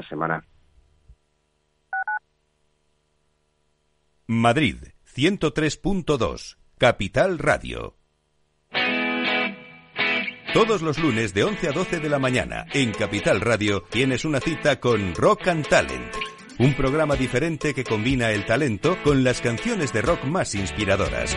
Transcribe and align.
semana. 0.00 0.42
Madrid, 4.26 4.76
103.2, 5.14 6.56
Capital 6.78 7.38
Radio. 7.38 7.96
Todos 10.54 10.82
los 10.82 10.98
lunes 10.98 11.34
de 11.34 11.44
11 11.44 11.68
a 11.68 11.72
12 11.72 12.00
de 12.00 12.08
la 12.08 12.18
mañana 12.18 12.66
en 12.72 12.92
Capital 12.92 13.40
Radio 13.40 13.82
tienes 13.90 14.24
una 14.24 14.40
cita 14.40 14.80
con 14.80 15.14
Rock 15.14 15.48
and 15.48 15.68
Talent. 15.68 16.14
Un 16.58 16.74
programa 16.74 17.16
diferente 17.16 17.74
que 17.74 17.84
combina 17.84 18.30
el 18.30 18.44
talento 18.46 18.96
con 19.02 19.24
las 19.24 19.40
canciones 19.40 19.92
de 19.92 20.02
rock 20.02 20.24
más 20.24 20.54
inspiradoras. 20.54 21.36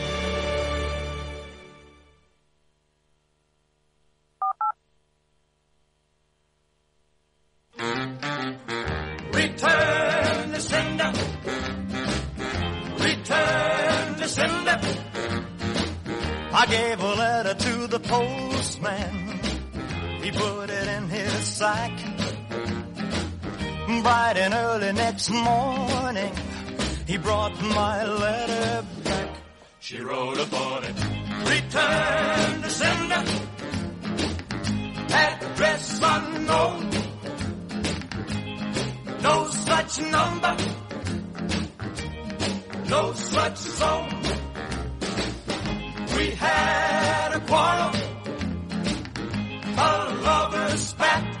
Next 25.21 25.45
morning, 25.45 26.33
he 27.05 27.17
brought 27.17 27.53
my 27.61 28.03
letter 28.03 28.85
back. 29.03 29.29
She 29.79 29.99
wrote 30.01 30.39
upon 30.39 30.83
it, 30.83 30.95
return 31.47 32.61
to 32.63 32.69
sender, 32.69 33.23
address 35.13 35.99
unknown, 36.03 36.89
no 39.21 39.47
such 39.47 40.01
number, 40.01 40.57
no 42.89 43.13
such 43.13 43.57
zone. 43.57 44.21
We 46.17 46.29
had 46.31 47.31
a 47.33 47.39
quarrel, 47.41 47.91
a 49.77 50.15
lover's 50.23 50.81
spat. 50.81 51.37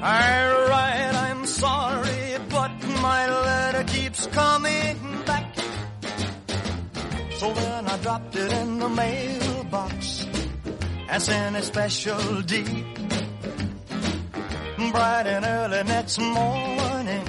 I 0.00 0.57
sorry, 1.58 2.38
but 2.48 2.72
my 3.02 3.22
letter 3.48 3.84
keeps 3.84 4.26
coming 4.28 4.96
back. 5.26 5.46
So 7.38 7.52
then 7.52 7.86
I 7.86 7.96
dropped 7.98 8.36
it 8.36 8.52
in 8.52 8.78
the 8.78 8.88
mailbox 8.88 10.26
as 11.08 11.28
in 11.28 11.56
a 11.56 11.62
special 11.62 12.42
deed. 12.42 12.86
Bright 14.92 15.26
and 15.26 15.44
early 15.44 15.82
next 15.84 16.18
morning, 16.20 17.24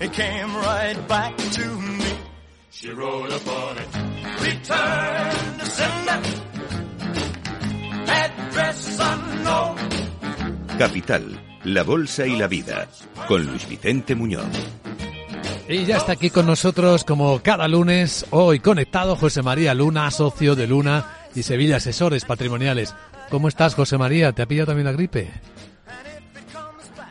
it 0.00 0.12
came 0.12 0.50
right 0.56 0.98
back 1.08 1.36
to 1.36 1.66
me. 1.98 2.10
She 2.70 2.90
wrote 2.90 3.32
upon 3.32 3.78
it, 3.78 3.90
return 4.48 5.58
to 5.58 5.66
sender, 5.78 6.20
address 8.22 8.98
unknown. 9.00 9.76
Capital 10.78 11.47
La 11.68 11.82
Bolsa 11.82 12.26
y 12.26 12.38
la 12.38 12.48
Vida, 12.48 12.88
con 13.26 13.44
Luis 13.44 13.68
Vicente 13.68 14.14
Muñoz. 14.14 14.48
Y 15.68 15.84
ya 15.84 15.98
está 15.98 16.12
aquí 16.12 16.30
con 16.30 16.46
nosotros, 16.46 17.04
como 17.04 17.42
cada 17.42 17.68
lunes, 17.68 18.26
hoy 18.30 18.58
conectado 18.58 19.16
José 19.16 19.42
María 19.42 19.74
Luna, 19.74 20.10
socio 20.10 20.56
de 20.56 20.66
Luna 20.66 21.04
y 21.34 21.42
Sevilla 21.42 21.76
Asesores 21.76 22.24
Patrimoniales. 22.24 22.96
¿Cómo 23.28 23.48
estás, 23.48 23.74
José 23.74 23.98
María? 23.98 24.32
¿Te 24.32 24.40
ha 24.40 24.46
pillado 24.46 24.68
también 24.68 24.86
la 24.86 24.92
gripe? 24.92 25.30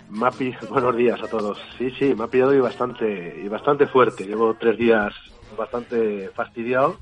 Mapi, 0.10 0.56
buenos 0.72 0.98
días 0.98 1.22
a 1.22 1.28
todos. 1.28 1.60
Sí, 1.78 1.92
sí, 1.92 2.16
me 2.16 2.24
ha 2.24 2.28
pillado 2.28 2.56
y 2.56 2.60
bastante, 2.60 3.40
y 3.40 3.48
bastante 3.48 3.86
fuerte. 3.86 4.26
Llevo 4.26 4.56
tres 4.56 4.76
días 4.76 5.14
bastante 5.56 6.30
fastidiado, 6.30 6.98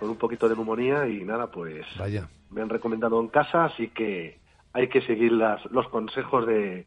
con 0.00 0.08
un 0.08 0.16
poquito 0.16 0.48
de 0.48 0.54
neumonía 0.54 1.06
y 1.06 1.22
nada, 1.22 1.48
pues 1.48 1.84
Vaya. 1.98 2.30
me 2.48 2.62
han 2.62 2.70
recomendado 2.70 3.20
en 3.20 3.28
casa, 3.28 3.66
así 3.66 3.88
que 3.88 4.38
hay 4.72 4.88
que 4.88 5.02
seguir 5.02 5.32
las, 5.32 5.64
los 5.70 5.88
consejos 5.88 6.46
de, 6.46 6.86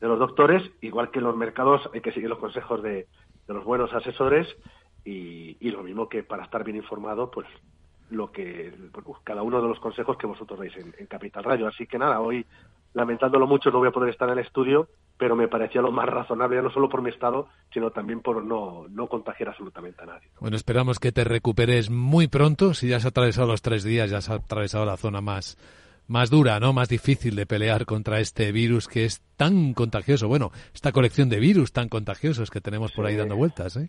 de, 0.00 0.08
los 0.08 0.18
doctores, 0.18 0.62
igual 0.80 1.10
que 1.10 1.18
en 1.18 1.24
los 1.24 1.36
mercados 1.36 1.88
hay 1.92 2.00
que 2.00 2.12
seguir 2.12 2.28
los 2.28 2.38
consejos 2.38 2.82
de, 2.82 3.06
de 3.46 3.54
los 3.54 3.64
buenos 3.64 3.92
asesores 3.92 4.46
y, 5.04 5.56
y, 5.60 5.70
lo 5.70 5.82
mismo 5.82 6.08
que 6.08 6.22
para 6.22 6.44
estar 6.44 6.64
bien 6.64 6.76
informado, 6.76 7.30
pues 7.30 7.46
lo 8.10 8.32
que 8.32 8.72
cada 9.24 9.42
uno 9.42 9.60
de 9.60 9.68
los 9.68 9.78
consejos 9.80 10.16
que 10.16 10.26
vosotros 10.26 10.58
veis 10.58 10.74
en, 10.76 11.06
Capital 11.06 11.44
Radio. 11.44 11.66
Así 11.68 11.86
que 11.86 11.98
nada, 11.98 12.20
hoy 12.20 12.44
lamentándolo 12.94 13.46
mucho 13.46 13.70
no 13.70 13.78
voy 13.78 13.88
a 13.88 13.92
poder 13.92 14.10
estar 14.10 14.28
en 14.28 14.38
el 14.38 14.44
estudio, 14.44 14.88
pero 15.18 15.36
me 15.36 15.48
parecía 15.48 15.82
lo 15.82 15.92
más 15.92 16.06
razonable, 16.06 16.62
no 16.62 16.70
solo 16.70 16.88
por 16.88 17.02
mi 17.02 17.10
estado, 17.10 17.48
sino 17.72 17.90
también 17.90 18.20
por 18.20 18.42
no, 18.44 18.86
no 18.88 19.08
contagiar 19.08 19.50
absolutamente 19.50 20.02
a 20.02 20.06
nadie. 20.06 20.28
Bueno, 20.40 20.56
esperamos 20.56 20.98
que 20.98 21.12
te 21.12 21.24
recuperes 21.24 21.90
muy 21.90 22.28
pronto. 22.28 22.74
Si 22.74 22.88
ya 22.88 22.96
has 22.96 23.06
atravesado 23.06 23.46
los 23.46 23.62
tres 23.62 23.84
días, 23.84 24.10
ya 24.10 24.18
has 24.18 24.30
atravesado 24.30 24.86
la 24.86 24.96
zona 24.96 25.20
más 25.20 25.58
más 26.08 26.30
dura, 26.30 26.58
¿no? 26.58 26.72
Más 26.72 26.88
difícil 26.88 27.36
de 27.36 27.46
pelear 27.46 27.84
contra 27.84 28.18
este 28.18 28.50
virus 28.50 28.88
que 28.88 29.04
es 29.04 29.20
tan 29.36 29.74
contagioso. 29.74 30.26
Bueno, 30.26 30.50
esta 30.74 30.90
colección 30.90 31.28
de 31.28 31.38
virus 31.38 31.72
tan 31.72 31.88
contagiosos 31.88 32.50
que 32.50 32.60
tenemos 32.60 32.92
por 32.92 33.06
ahí 33.06 33.16
dando 33.16 33.36
vueltas, 33.36 33.76
¿eh? 33.76 33.88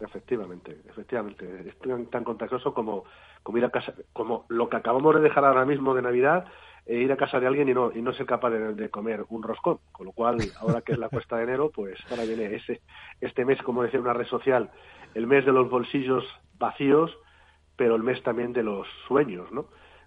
Efectivamente, 0.00 0.76
efectivamente. 0.90 1.68
Es 1.68 1.78
tan, 1.78 2.06
tan, 2.06 2.24
contagioso 2.24 2.74
como, 2.74 3.04
como 3.42 3.56
ir 3.56 3.64
a 3.64 3.70
casa, 3.70 3.94
como 4.12 4.44
lo 4.48 4.68
que 4.68 4.76
acabamos 4.76 5.14
de 5.14 5.22
dejar 5.22 5.44
ahora 5.44 5.64
mismo 5.64 5.94
de 5.94 6.02
Navidad, 6.02 6.44
e 6.84 6.98
ir 6.98 7.10
a 7.10 7.16
casa 7.16 7.40
de 7.40 7.46
alguien 7.46 7.68
y 7.68 7.74
no, 7.74 7.90
y 7.92 8.02
no 8.02 8.12
ser 8.12 8.26
capaz 8.26 8.50
de, 8.50 8.74
de, 8.74 8.90
comer 8.90 9.24
un 9.30 9.42
roscón. 9.42 9.78
Con 9.92 10.06
lo 10.06 10.12
cual, 10.12 10.38
ahora 10.60 10.82
que 10.82 10.92
es 10.92 10.98
la 10.98 11.08
cuesta 11.08 11.36
de 11.36 11.44
enero, 11.44 11.70
pues 11.74 11.98
ahora 12.10 12.24
viene 12.24 12.54
ese, 12.54 12.82
este 13.20 13.44
mes, 13.44 13.60
como 13.62 13.82
decía 13.82 14.00
una 14.00 14.12
red 14.12 14.26
social, 14.26 14.70
el 15.14 15.26
mes 15.26 15.46
de 15.46 15.52
los 15.52 15.70
bolsillos 15.70 16.24
vacíos, 16.58 17.16
pero 17.76 17.96
el 17.96 18.02
mes 18.02 18.22
también 18.22 18.52
de 18.52 18.62
los 18.62 18.86
sueños, 19.08 19.50
¿no? 19.50 19.66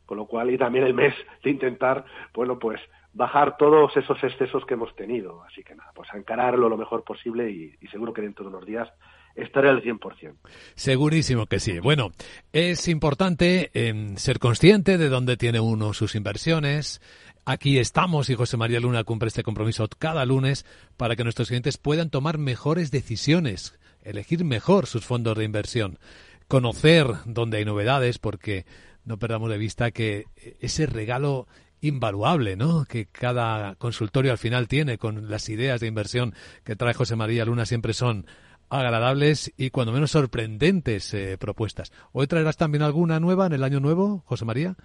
Con 0.10 0.18
lo 0.18 0.26
cual 0.26 0.50
y 0.50 0.58
también 0.58 0.86
el 0.86 0.96
mes 0.96 1.14
de 1.44 1.52
intentar, 1.52 2.04
bueno, 2.34 2.58
pues 2.58 2.82
bajar 3.14 3.58
todos 3.58 3.96
esos 3.96 4.18
excesos 4.24 4.66
que 4.66 4.74
hemos 4.74 4.96
tenido. 4.96 5.44
Así 5.44 5.64
que 5.64 5.76
nada, 5.76 5.92
pues 5.94 6.10
encararlo 6.16 6.68
lo 6.68 6.78
mejor 6.78 7.04
posible 7.04 7.52
y, 7.52 7.78
seguro 7.92 8.12
que 8.12 8.24
dentro 8.24 8.44
de 8.44 8.50
unos 8.50 8.66
días 8.66 8.90
estaré 9.36 9.70
al 9.70 9.84
100%. 9.84 10.34
Segurísimo 10.74 11.46
que 11.46 11.60
sí. 11.60 11.78
Bueno, 11.78 12.10
es 12.54 12.88
importante 12.88 13.70
eh, 13.76 14.14
ser 14.16 14.40
consciente 14.40 14.98
de 14.98 15.10
dónde 15.10 15.38
tiene 15.38 15.60
uno 15.60 15.94
sus 15.94 16.16
inversiones. 16.16 17.02
Aquí 17.46 17.78
estamos 17.78 18.32
y 18.32 18.36
José 18.36 18.58
María 18.58 18.80
Luna 18.80 19.04
cumple 19.04 19.28
este 19.28 19.44
compromiso 19.44 19.88
cada 20.00 20.26
lunes 20.26 20.66
para 20.98 21.16
que 21.16 21.24
nuestros 21.24 21.50
clientes 21.50 21.78
puedan 21.78 22.10
tomar 22.10 22.40
mejores 22.40 22.90
decisiones, 22.90 23.78
elegir 24.02 24.44
mejor 24.44 24.88
sus 24.88 25.06
fondos 25.06 25.38
de 25.38 25.46
inversión, 25.46 26.00
conocer 26.48 27.06
dónde 27.26 27.60
hay 27.60 27.66
novedades 27.66 28.18
porque 28.18 28.66
no 29.10 29.18
perdamos 29.18 29.50
de 29.50 29.58
vista 29.58 29.90
que 29.90 30.28
ese 30.62 30.86
regalo 30.86 31.48
invaluable, 31.82 32.56
¿no? 32.56 32.86
Que 32.86 33.08
cada 33.08 33.76
consultorio 33.76 34.32
al 34.32 34.38
final 34.38 34.68
tiene 34.68 35.00
con 35.00 35.30
las 35.30 35.50
ideas 35.50 35.82
de 35.82 35.88
inversión 35.88 36.36
que 36.64 36.76
trae 36.76 36.94
José 36.94 37.16
María 37.16 37.44
Luna 37.44 37.66
siempre 37.66 37.94
son 37.94 38.28
agradables 38.70 39.52
y 39.58 39.72
cuando 39.72 39.92
menos 39.92 40.12
sorprendentes 40.12 41.12
eh, 41.16 41.38
propuestas. 41.40 41.92
¿Hoy 42.12 42.28
traerás 42.28 42.56
también 42.56 42.84
alguna 42.84 43.20
nueva 43.20 43.48
en 43.48 43.54
el 43.54 43.64
año 43.64 43.80
nuevo, 43.80 44.22
José 44.26 44.46
María? 44.46 44.76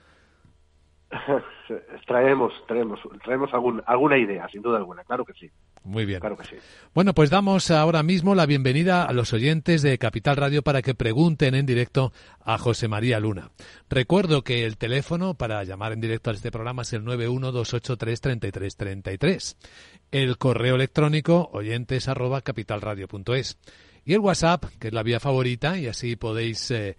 traemos, 2.06 2.52
traemos, 2.66 2.98
traemos 3.22 3.52
algún, 3.52 3.82
alguna 3.86 4.18
idea, 4.18 4.48
sin 4.48 4.62
duda 4.62 4.78
alguna, 4.78 5.04
claro 5.04 5.24
que 5.24 5.34
sí. 5.34 5.48
Muy 5.84 6.04
bien. 6.04 6.18
Claro 6.20 6.36
que 6.36 6.44
sí. 6.44 6.56
Bueno, 6.94 7.14
pues 7.14 7.30
damos 7.30 7.70
ahora 7.70 8.02
mismo 8.02 8.34
la 8.34 8.46
bienvenida 8.46 9.04
a 9.04 9.12
los 9.12 9.32
oyentes 9.32 9.82
de 9.82 9.96
Capital 9.98 10.36
Radio 10.36 10.62
para 10.62 10.82
que 10.82 10.94
pregunten 10.94 11.54
en 11.54 11.66
directo 11.66 12.12
a 12.40 12.58
José 12.58 12.88
María 12.88 13.20
Luna. 13.20 13.50
Recuerdo 13.90 14.42
que 14.42 14.64
el 14.64 14.78
teléfono 14.78 15.34
para 15.34 15.62
llamar 15.64 15.92
en 15.92 16.00
directo 16.00 16.30
a 16.30 16.32
este 16.32 16.50
programa 16.50 16.80
es 16.82 16.92
el 16.94 17.04
912833333. 17.04 19.56
El 20.10 20.38
correo 20.38 20.74
electrónico 20.76 21.50
oyentes 21.52 22.08
arroba 22.08 22.40
capitalradio.es. 22.40 23.58
Y 24.06 24.14
el 24.14 24.20
WhatsApp, 24.20 24.64
que 24.78 24.88
es 24.88 24.94
la 24.94 25.02
vía 25.02 25.20
favorita, 25.20 25.78
y 25.78 25.86
así 25.86 26.16
podéis 26.16 26.70
eh, 26.70 26.96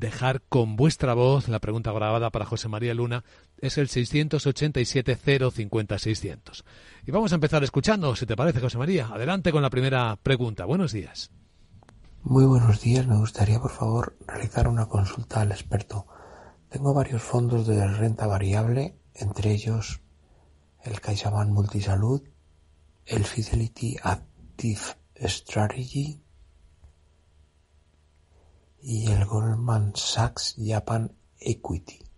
dejar 0.00 0.40
con 0.48 0.76
vuestra 0.76 1.14
voz 1.14 1.48
la 1.48 1.58
pregunta 1.58 1.92
grabada 1.92 2.30
para 2.30 2.46
José 2.46 2.68
María 2.68 2.94
Luna, 2.94 3.22
es 3.60 3.78
el 3.78 3.88
687 3.88 5.16
050 5.50 5.98
600. 5.98 6.64
Y 7.06 7.10
vamos 7.10 7.32
a 7.32 7.36
empezar 7.36 7.62
escuchando, 7.64 8.14
si 8.16 8.26
te 8.26 8.36
parece, 8.36 8.60
José 8.60 8.78
María. 8.78 9.08
Adelante 9.08 9.52
con 9.52 9.62
la 9.62 9.70
primera 9.70 10.16
pregunta. 10.22 10.64
Buenos 10.64 10.92
días. 10.92 11.30
Muy 12.22 12.44
buenos 12.44 12.80
días. 12.80 13.06
Me 13.06 13.16
gustaría, 13.16 13.60
por 13.60 13.70
favor, 13.70 14.16
realizar 14.26 14.68
una 14.68 14.86
consulta 14.86 15.40
al 15.40 15.52
experto. 15.52 16.06
Tengo 16.68 16.94
varios 16.94 17.22
fondos 17.22 17.66
de 17.66 17.86
renta 17.86 18.26
variable, 18.26 18.96
entre 19.14 19.52
ellos 19.52 20.00
el 20.82 21.00
CaixaBank 21.00 21.50
Multisalud, 21.50 22.22
el 23.06 23.24
Fidelity 23.24 23.96
Active 24.02 24.80
Strategy 25.16 26.22
y 28.82 29.10
el 29.10 29.24
Goldman 29.26 29.92
Sachs 29.94 30.56
Japan 30.58 31.12
Equity. 31.38 32.09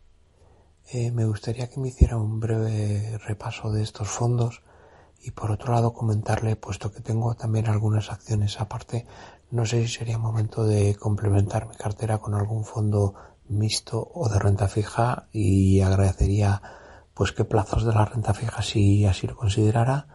Eh, 0.94 1.10
me 1.10 1.24
gustaría 1.24 1.70
que 1.70 1.80
me 1.80 1.88
hiciera 1.88 2.18
un 2.18 2.38
breve 2.38 3.16
repaso 3.26 3.72
de 3.72 3.82
estos 3.82 4.08
fondos 4.08 4.62
y 5.22 5.30
por 5.30 5.50
otro 5.50 5.72
lado 5.72 5.94
comentarle, 5.94 6.54
puesto 6.54 6.92
que 6.92 7.00
tengo 7.00 7.34
también 7.34 7.66
algunas 7.66 8.10
acciones 8.10 8.60
aparte, 8.60 9.06
no 9.50 9.64
sé 9.64 9.80
si 9.86 9.88
sería 9.88 10.18
momento 10.18 10.66
de 10.66 10.94
complementar 10.96 11.66
mi 11.66 11.76
cartera 11.76 12.18
con 12.18 12.34
algún 12.34 12.66
fondo 12.66 13.14
mixto 13.48 14.06
o 14.12 14.28
de 14.28 14.38
renta 14.38 14.68
fija 14.68 15.28
y 15.32 15.80
agradecería 15.80 16.60
pues 17.14 17.32
qué 17.32 17.44
plazos 17.44 17.86
de 17.86 17.94
la 17.94 18.04
renta 18.04 18.34
fija 18.34 18.60
si 18.60 19.06
así 19.06 19.26
lo 19.26 19.34
considerara 19.34 20.08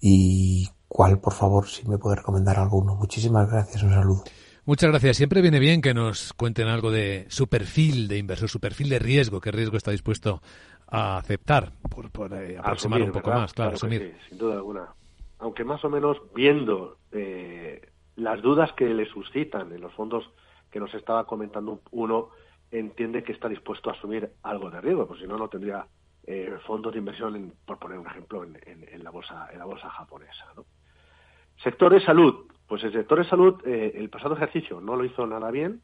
y 0.00 0.70
cuál 0.88 1.18
por 1.20 1.34
favor 1.34 1.68
si 1.68 1.86
me 1.86 1.98
puede 1.98 2.16
recomendar 2.16 2.58
alguno. 2.58 2.94
Muchísimas 2.94 3.50
gracias, 3.50 3.82
un 3.82 3.92
saludo. 3.92 4.24
Muchas 4.66 4.90
gracias. 4.90 5.16
Siempre 5.16 5.42
viene 5.42 5.60
bien 5.60 5.80
que 5.80 5.94
nos 5.94 6.32
cuenten 6.32 6.66
algo 6.66 6.90
de 6.90 7.26
su 7.28 7.46
perfil 7.46 8.08
de 8.08 8.18
inversor, 8.18 8.48
su 8.48 8.58
perfil 8.58 8.88
de 8.88 8.98
riesgo, 8.98 9.40
qué 9.40 9.52
riesgo 9.52 9.76
está 9.76 9.92
dispuesto 9.92 10.42
a 10.88 11.18
aceptar, 11.18 11.70
por, 11.88 12.10
por 12.10 12.32
eh, 12.34 12.58
aproximar 12.58 13.00
un 13.00 13.12
poco 13.12 13.30
más, 13.30 13.52
claro, 13.54 13.74
asumir. 13.74 14.16
sin 14.28 14.38
duda 14.38 14.54
alguna. 14.56 14.88
Aunque 15.38 15.62
más 15.62 15.84
o 15.84 15.88
menos 15.88 16.16
viendo 16.34 16.98
eh, 17.12 17.80
las 18.16 18.42
dudas 18.42 18.72
que 18.72 18.86
le 18.86 19.06
suscitan 19.06 19.72
en 19.72 19.80
los 19.80 19.94
fondos 19.94 20.28
que 20.72 20.80
nos 20.80 20.92
estaba 20.94 21.26
comentando 21.26 21.80
uno, 21.92 22.30
entiende 22.72 23.22
que 23.22 23.32
está 23.32 23.48
dispuesto 23.48 23.90
a 23.90 23.92
asumir 23.92 24.32
algo 24.42 24.68
de 24.68 24.80
riesgo, 24.80 25.06
pues 25.06 25.20
si 25.20 25.28
no, 25.28 25.38
no 25.38 25.48
tendría 25.48 25.86
eh, 26.26 26.56
fondos 26.66 26.92
de 26.92 26.98
inversión, 26.98 27.52
por 27.64 27.78
poner 27.78 28.00
un 28.00 28.06
ejemplo, 28.08 28.42
en, 28.42 29.04
la 29.04 29.10
bolsa 29.10 29.48
en 29.52 29.60
la 29.60 29.64
bolsa 29.64 29.88
japonesa. 29.90 30.44
Sector 31.62 31.92
de 31.92 32.04
salud. 32.04 32.46
Pues 32.66 32.82
el 32.84 32.92
sector 32.92 33.18
de 33.18 33.28
salud, 33.28 33.60
eh, 33.64 33.92
el 33.94 34.10
pasado 34.10 34.34
ejercicio 34.34 34.80
no 34.80 34.96
lo 34.96 35.04
hizo 35.04 35.26
nada 35.26 35.50
bien. 35.50 35.82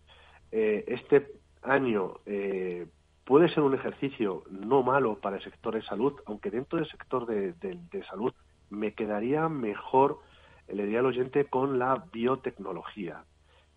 Eh, 0.50 0.84
este 0.88 1.29
año 1.62 2.17
puede 3.25 3.49
ser 3.49 3.62
un 3.62 3.75
ejercicio 3.75 4.43
no 4.50 4.82
malo 4.82 5.19
para 5.20 5.37
el 5.37 5.43
sector 5.43 5.75
de 5.75 5.82
salud, 5.82 6.14
aunque 6.26 6.50
dentro 6.50 6.79
del 6.79 6.88
sector 6.88 7.26
de, 7.26 7.55
salud 8.11 8.34
me 8.69 8.94
quedaría 8.94 9.49
mejor, 9.49 10.19
le 10.69 10.84
diría 10.84 11.00
al 11.00 11.06
oyente, 11.06 11.44
con 11.44 11.79
la 11.79 12.05
biotecnología. 12.12 13.25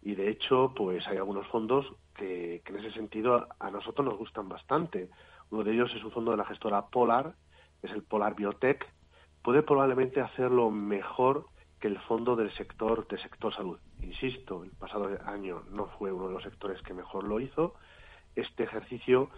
Y 0.02 0.16
de 0.16 0.30
hecho, 0.30 0.74
pues 0.76 1.08
hay 1.08 1.18
algunos 1.18 1.48
fondos 1.48 1.86
que, 2.16 2.62
en 2.66 2.76
ese 2.76 2.92
sentido 2.92 3.48
a 3.60 3.72
nosotros 3.72 4.06
nos 4.06 4.18
gustan 4.18 4.50
bastante. 4.50 5.10
Uno 5.52 5.64
de 5.64 5.74
ellos 5.74 5.94
es 5.96 6.04
un 6.04 6.12
fondo 6.12 6.32
de 6.32 6.38
la 6.38 6.46
gestora 6.46 6.88
Polar, 6.88 7.36
es 7.82 7.92
el 7.92 8.04
Polar 8.04 8.36
Biotech. 8.36 8.86
Puede 9.44 9.62
probablemente 9.62 10.22
hacerlo 10.22 10.72
mejor 10.72 11.46
que 11.86 11.92
el 11.92 12.00
fondo 12.00 12.36
del 12.36 12.52
sector 12.54 13.08
de 13.08 13.20
sector 13.20 13.54
salud. 13.54 13.78
Insisto, 14.02 14.64
el 14.64 14.72
pasado 14.72 15.08
año 15.28 15.62
no 15.70 15.86
fue 16.00 16.12
uno 16.12 16.30
de 16.30 16.34
los 16.34 16.42
sectores 16.42 16.82
que 16.82 16.96
mejor 16.96 17.26
lo 17.26 17.40
hizo. 17.40 17.76
Este 18.36 18.64
ejercicio, 18.64 19.30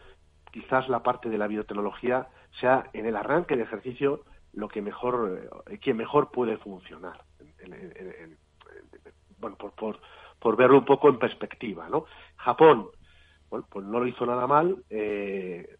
quizás 0.50 0.88
la 0.88 1.04
parte 1.04 1.28
de 1.28 1.38
la 1.38 1.48
biotecnología 1.48 2.30
sea 2.62 2.90
en 2.94 3.06
el 3.06 3.18
arranque 3.18 3.58
de 3.58 3.64
ejercicio 3.64 4.22
lo 4.54 4.70
que 4.70 4.82
mejor, 4.82 5.50
eh, 5.66 5.78
que 5.80 5.94
mejor 5.94 6.32
puede 6.32 6.56
funcionar. 6.56 7.22
bueno, 9.40 9.58
por, 9.58 9.74
por, 9.74 10.00
por 10.40 10.56
verlo 10.56 10.78
un 10.78 10.86
poco 10.86 11.10
en 11.10 11.20
perspectiva, 11.20 11.90
¿no? 11.90 12.06
Japón, 12.38 12.88
bueno, 13.50 13.68
pues 13.70 13.86
no 13.86 14.00
lo 14.00 14.08
hizo 14.08 14.26
nada 14.26 14.48
mal. 14.48 14.86
Eh, 14.90 15.76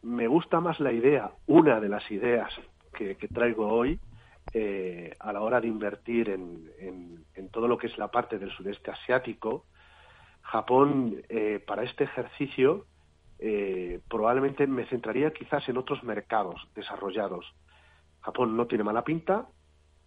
me 0.00 0.26
gusta 0.26 0.58
más 0.58 0.80
la 0.80 0.90
idea, 0.90 1.32
una 1.46 1.80
de 1.80 1.90
las 1.90 2.10
ideas 2.10 2.50
que, 2.94 3.14
traigo 3.28 3.68
hoy, 3.68 4.00
eh, 4.52 5.14
a 5.18 5.32
la 5.32 5.40
hora 5.40 5.60
de 5.60 5.68
invertir 5.68 6.30
en, 6.30 6.70
en, 7.34 7.48
todo 7.50 7.66
lo 7.66 7.78
que 7.78 7.86
es 7.86 7.98
la 7.98 8.10
parte 8.10 8.38
del 8.38 8.50
sudeste 8.52 8.90
asiático, 8.90 9.64
Japón, 10.42 11.22
eh, 11.28 11.62
para 11.66 11.82
este 11.82 12.04
ejercicio, 12.04 12.86
probablemente 14.08 14.66
me 14.66 14.84
centraría 14.86 15.32
quizás 15.32 15.68
en 15.68 15.76
otros 15.76 16.02
mercados 16.02 16.68
desarrollados. 16.74 17.54
Japón 18.20 18.56
no 18.56 18.66
tiene 18.66 18.84
mala 18.84 19.04
pinta, 19.04 19.46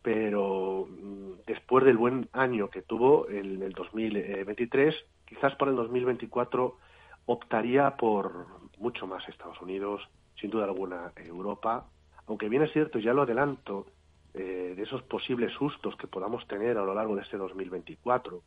pero 0.01 0.87
mm, 0.89 1.45
después 1.45 1.85
del 1.85 1.97
buen 1.97 2.29
año 2.33 2.69
que 2.69 2.81
tuvo 2.81 3.29
en 3.29 3.61
el 3.61 3.71
2023, 3.73 4.95
quizás 5.25 5.55
para 5.55 5.71
el 5.71 5.77
2024 5.77 6.77
optaría 7.25 7.95
por 7.97 8.47
mucho 8.77 9.07
más 9.07 9.27
Estados 9.29 9.61
Unidos, 9.61 10.01
sin 10.39 10.49
duda 10.49 10.65
alguna 10.65 11.13
Europa, 11.15 11.85
aunque 12.27 12.49
bien 12.49 12.63
es 12.63 12.71
cierto, 12.71 12.99
ya 12.99 13.13
lo 13.13 13.23
adelanto, 13.23 13.85
eh, 14.33 14.73
de 14.75 14.83
esos 14.83 15.03
posibles 15.03 15.53
sustos 15.53 15.95
que 15.97 16.07
podamos 16.07 16.47
tener 16.47 16.77
a 16.77 16.83
lo 16.83 16.93
largo 16.93 17.15
de 17.15 17.21
este 17.21 17.37
2024, 17.37 18.41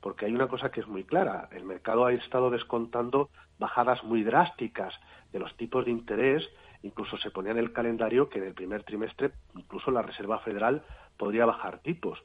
porque 0.00 0.26
hay 0.26 0.34
una 0.34 0.48
cosa 0.48 0.70
que 0.70 0.80
es 0.80 0.86
muy 0.86 1.04
clara, 1.04 1.48
el 1.52 1.64
mercado 1.64 2.06
ha 2.06 2.12
estado 2.12 2.50
descontando 2.50 3.30
bajadas 3.58 4.02
muy 4.04 4.22
drásticas 4.22 4.94
de 5.32 5.40
los 5.40 5.56
tipos 5.56 5.84
de 5.84 5.90
interés 5.90 6.48
Incluso 6.82 7.16
se 7.18 7.30
ponía 7.30 7.52
en 7.52 7.58
el 7.58 7.72
calendario 7.72 8.28
que 8.28 8.38
en 8.38 8.44
el 8.44 8.54
primer 8.54 8.84
trimestre 8.84 9.32
incluso 9.56 9.90
la 9.90 10.02
Reserva 10.02 10.38
Federal 10.40 10.84
podría 11.16 11.46
bajar 11.46 11.80
tipos. 11.80 12.22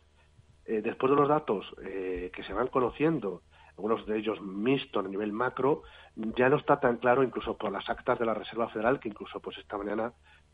Eh, 0.65 0.81
después 0.81 1.10
de 1.10 1.15
los 1.15 1.27
datos 1.27 1.65
eh, 1.83 2.31
que 2.33 2.44
se 2.44 2.54
van 2.54 2.68
conociendo, 2.68 3.42
algunos 3.75 4.06
de 4.06 4.18
ellos 4.18 4.39
mixtos 4.42 5.04
a 5.04 5.10
nivel 5.10 5.33
macro, 5.33 5.81
ya 6.15 6.50
no 6.50 6.57
está 6.57 6.80
tan 6.80 6.98
claro 6.98 7.24
incluso 7.24 7.57
por 7.57 7.71
las 7.71 7.89
actas 7.89 8.19
de 8.19 8.25
la 8.25 8.36
Reserva 8.36 8.69
Federal 8.69 9.00
que 9.00 9.10
incluso 9.10 9.39
pues 9.39 9.57
esta 9.57 9.77
mañana 9.77 10.13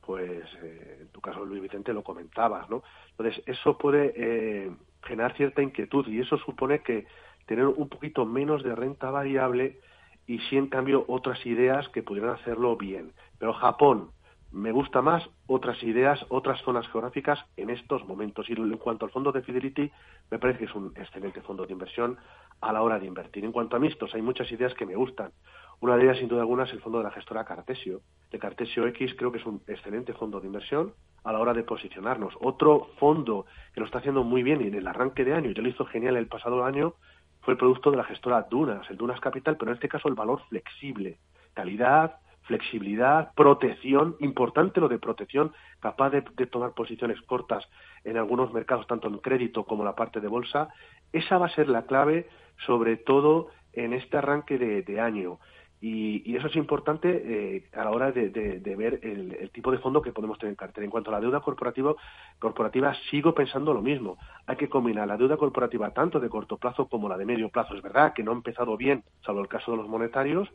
pues 0.10 0.44
eh, 0.64 0.98
en 1.02 1.10
tu 1.10 1.22
caso 1.22 1.46
Luis 1.46 1.62
Vicente 1.62 1.94
lo 1.94 2.04
comentabas, 2.04 2.68
¿no? 2.68 2.82
Entonces 3.12 3.44
eso 3.46 3.78
puede 3.78 4.76
generar 5.04 5.38
cierta 5.38 5.62
inquietud 5.62 6.08
y 6.08 6.20
eso 6.20 6.36
supone 6.40 6.80
que 6.80 7.06
tener 7.46 7.68
un 7.68 7.88
poquito 7.88 8.26
menos 8.26 8.64
de 8.64 8.74
renta 8.74 9.12
variable 9.12 9.80
y 10.26 10.40
sí, 10.50 10.58
en 10.58 10.66
cambio, 10.66 11.06
otras 11.08 11.46
ideas 11.46 11.88
que 11.90 12.02
pudieran 12.02 12.32
hacerlo 12.32 12.76
bien. 12.76 13.14
Pero 13.38 13.54
Japón, 13.54 14.10
me 14.52 14.72
gusta 14.72 15.04
más 15.04 15.30
otras 15.46 15.84
ideas, 15.84 16.26
otras 16.30 16.60
zonas 16.62 16.88
geográficas 16.88 17.38
en 17.56 17.70
estos 17.70 18.04
momentos. 18.08 18.50
Y 18.50 18.54
en 18.54 18.78
cuanto 18.78 19.06
al 19.06 19.12
fondo 19.12 19.32
de 19.32 19.44
Fidelity, 19.44 19.92
me 20.32 20.40
parece 20.40 20.58
que 20.58 20.66
es 20.66 20.74
un 20.74 20.92
excelente 20.96 21.42
fondo 21.42 21.68
de 21.68 21.74
inversión 21.74 22.18
a 22.62 22.74
la 22.74 22.82
hora 22.82 22.98
de 22.98 23.06
invertir. 23.06 23.46
En 23.46 23.52
cuanto 23.52 23.76
a 23.76 23.80
mixtos, 23.80 24.16
hay 24.16 24.24
muchas 24.24 24.52
ideas 24.52 24.74
que 24.74 24.88
me 24.88 24.96
gustan. 24.96 25.32
Una 25.82 25.96
de 25.96 26.04
ellas, 26.04 26.18
sin 26.18 26.28
duda 26.28 26.42
alguna, 26.42 26.64
es 26.64 26.74
el 26.74 26.82
fondo 26.82 26.98
de 26.98 27.06
la 27.06 27.12
gestora 27.12 27.46
Cartesio. 27.46 28.02
De 28.32 28.40
Cartesio 28.40 28.86
X 28.88 29.16
creo 29.18 29.32
que 29.32 29.38
es 29.38 29.46
un 29.46 29.62
excelente 29.68 30.14
fondo 30.14 30.42
de 30.42 30.48
inversión 30.48 30.94
a 31.24 31.32
la 31.32 31.40
hora 31.40 31.54
de 31.54 31.64
posicionarnos. 31.64 32.34
Otro 32.42 32.90
fondo 32.98 33.46
que 33.74 33.80
lo 33.80 33.86
está 33.86 34.00
haciendo 34.00 34.24
muy 34.24 34.44
bien 34.44 34.62
y 34.62 34.68
en 34.68 34.76
el 34.76 34.88
arranque 34.88 35.24
de 35.24 35.34
año, 35.34 35.50
y 35.50 35.54
ya 35.54 35.62
lo 35.62 35.70
hizo 35.70 35.86
genial 35.86 36.18
el 36.18 36.28
pasado 36.28 36.66
año, 36.66 36.96
fue 37.42 37.54
el 37.54 37.58
producto 37.58 37.92
de 37.92 37.98
la 37.98 38.04
gestora 38.04 38.48
Dunas, 38.50 38.90
el 38.90 38.98
Dunas 38.98 39.22
Capital, 39.22 39.56
pero 39.58 39.72
en 39.72 39.76
este 39.76 39.88
caso 39.88 40.10
el 40.10 40.16
valor 40.16 40.42
flexible, 40.50 41.18
calidad, 41.54 42.18
flexibilidad, 42.42 43.32
protección, 43.34 44.18
importante 44.20 44.82
lo 44.82 44.90
de 44.90 45.00
protección, 45.00 45.54
capaz 45.80 46.10
de, 46.10 46.22
tomar 46.48 46.74
posiciones 46.74 47.22
cortas 47.22 47.64
en 48.04 48.18
algunos 48.18 48.52
mercados, 48.52 48.88
tanto 48.88 49.08
en 49.08 49.20
crédito 49.20 49.64
como 49.64 49.86
la 49.86 49.96
parte 49.96 50.20
de 50.20 50.28
bolsa, 50.28 50.70
esa 51.14 51.38
va 51.38 51.46
a 51.46 51.56
ser 51.56 51.70
la 51.70 51.86
clave, 51.86 52.28
sobre 52.66 52.98
todo 52.98 53.48
en 53.72 53.94
este 53.94 54.18
arranque 54.18 54.58
de 54.58 55.00
año. 55.00 55.40
Y, 55.82 56.36
eso 56.36 56.48
es 56.48 56.56
importante 56.58 57.10
eh, 57.10 57.70
a 57.74 57.86
la 57.86 57.92
hora 57.92 58.12
de, 58.12 58.30
ver 58.78 59.00
el, 59.02 59.50
tipo 59.52 59.72
de 59.72 59.78
fondo 59.78 60.02
que 60.02 60.12
podemos 60.12 60.38
tener 60.38 60.52
en 60.52 60.56
cartera. 60.56 60.84
En 60.84 60.92
cuanto 60.92 61.10
a 61.10 61.14
la 61.14 61.22
deuda 61.22 61.40
corporativa, 61.40 61.96
corporativa, 62.38 62.94
sigo 63.10 63.34
pensando 63.34 63.74
lo 63.74 63.82
mismo. 63.82 64.18
Hay 64.46 64.58
que 64.58 64.70
combinar 64.70 65.08
la 65.08 65.18
deuda 65.18 65.38
corporativa 65.38 65.92
tanto 65.92 66.20
de 66.20 66.30
corto 66.30 66.58
plazo 66.58 66.88
como 66.88 67.08
la 67.08 67.18
de 67.18 67.26
medio 67.26 67.50
plazo. 67.50 67.76
Es 67.76 67.82
verdad 67.82 68.14
que 68.14 68.24
no 68.24 68.32
ha 68.32 68.36
empezado 68.36 68.76
bien, 68.76 69.04
salvo 69.26 69.42
el 69.42 69.48
caso 69.48 69.72
de 69.72 69.78
los 69.78 69.88
monetarios, 69.88 70.50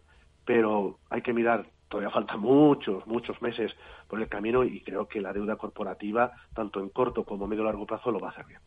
pero 0.45 0.99
hay 1.09 1.23
que 1.23 1.33
mirar, 1.33 1.67
todavía 1.89 2.11
faltan 2.11 2.41
muchos, 2.41 3.07
muchos 3.07 3.41
meses 3.41 3.75
por 4.09 4.21
el 4.21 4.29
camino 4.29 4.63
y 4.63 4.83
creo 4.83 5.09
que 5.09 5.23
la 5.23 5.33
deuda 5.33 5.57
corporativa, 5.57 6.33
tanto 6.55 6.81
en 6.81 6.91
corto 6.91 7.25
como 7.25 7.47
medio 7.47 7.65
largo 7.65 7.87
plazo, 7.87 8.11
lo 8.11 8.21
va 8.21 8.29
a 8.29 8.33
hacer 8.33 8.47
bien. 8.47 8.61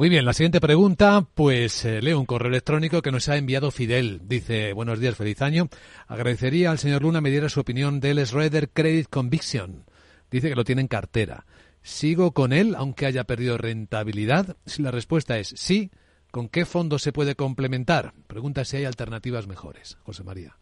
Muy 0.00 0.08
bien, 0.08 0.24
la 0.24 0.32
siguiente 0.32 0.62
pregunta, 0.62 1.26
pues 1.34 1.84
eh, 1.84 2.00
leo 2.00 2.18
un 2.18 2.24
correo 2.24 2.48
electrónico 2.48 3.02
que 3.02 3.12
nos 3.12 3.28
ha 3.28 3.36
enviado 3.36 3.70
Fidel. 3.70 4.22
Dice, 4.26 4.72
buenos 4.72 4.98
días, 4.98 5.14
feliz 5.14 5.42
año. 5.42 5.64
Agradecería 6.08 6.70
al 6.70 6.78
señor 6.78 7.02
Luna 7.02 7.20
me 7.20 7.28
diera 7.28 7.50
su 7.50 7.60
opinión 7.60 8.00
del 8.00 8.24
Schroeder 8.24 8.70
Credit 8.70 9.10
Conviction. 9.10 9.84
Dice 10.30 10.48
que 10.48 10.56
lo 10.56 10.64
tiene 10.64 10.80
en 10.80 10.88
cartera. 10.88 11.44
¿Sigo 11.82 12.32
con 12.32 12.54
él 12.54 12.76
aunque 12.78 13.04
haya 13.04 13.24
perdido 13.24 13.58
rentabilidad? 13.58 14.56
Si 14.64 14.80
la 14.80 14.90
respuesta 14.90 15.36
es 15.36 15.48
sí, 15.48 15.90
¿con 16.30 16.48
qué 16.48 16.64
fondo 16.64 16.98
se 16.98 17.12
puede 17.12 17.34
complementar? 17.34 18.14
Pregunta 18.26 18.64
si 18.64 18.78
hay 18.78 18.86
alternativas 18.86 19.48
mejores. 19.48 19.98
José 20.04 20.24
María. 20.24 20.56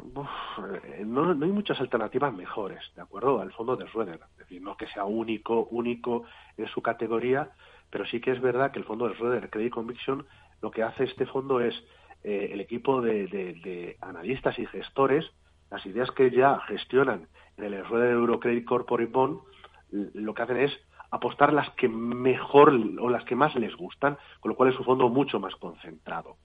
Eh, 0.00 1.04
no, 1.06 1.32
no, 1.32 1.46
hay 1.46 1.52
muchas 1.52 1.78
alternativas 1.78 2.34
mejores, 2.34 2.80
¿de 2.96 3.02
acuerdo? 3.02 3.40
Al 3.40 3.52
fondo 3.52 3.76
de 3.76 3.86
Schroeder. 3.86 4.18
Es 4.32 4.38
decir, 4.38 4.60
no 4.60 4.76
que 4.76 4.88
sea 4.88 5.04
único, 5.04 5.68
único 5.70 6.24
en 6.56 6.66
su 6.66 6.82
categoría, 6.82 7.52
pero 7.90 8.06
sí 8.06 8.20
que 8.20 8.32
es 8.32 8.40
verdad 8.40 8.70
que 8.70 8.78
el 8.78 8.84
fondo 8.84 9.08
de 9.08 9.14
Schroeder 9.14 9.50
Credit 9.50 9.72
Conviction 9.72 10.26
lo 10.62 10.70
que 10.70 10.82
hace 10.82 11.04
este 11.04 11.26
fondo 11.26 11.60
es 11.60 11.74
eh, 12.22 12.50
el 12.52 12.60
equipo 12.60 13.00
de, 13.00 13.96
analistas 14.00 14.58
y 14.58 14.66
gestores, 14.66 15.24
las 15.70 15.84
ideas 15.86 16.10
que 16.10 16.30
ya 16.30 16.60
gestionan 16.66 17.28
en 17.56 17.64
el 17.64 17.82
Schroeder 17.84 18.12
Eurocredit 18.12 18.64
Corporate 18.64 19.10
Bond, 19.10 19.40
lo 19.90 20.34
que 20.34 20.42
hacen 20.42 20.58
es 20.58 20.72
apostar 21.10 21.52
las 21.52 21.70
que 21.70 21.88
mejor 21.88 22.72
o 23.00 23.08
las 23.08 23.24
que 23.24 23.34
más 23.34 23.54
les 23.56 23.74
gustan, 23.74 24.16
con 24.40 24.50
lo 24.50 24.56
cual 24.56 24.70
es 24.70 24.78
un 24.78 24.84
fondo 24.84 25.08
mucho 25.08 25.40
más 25.40 25.56
concentrado. 25.56 26.36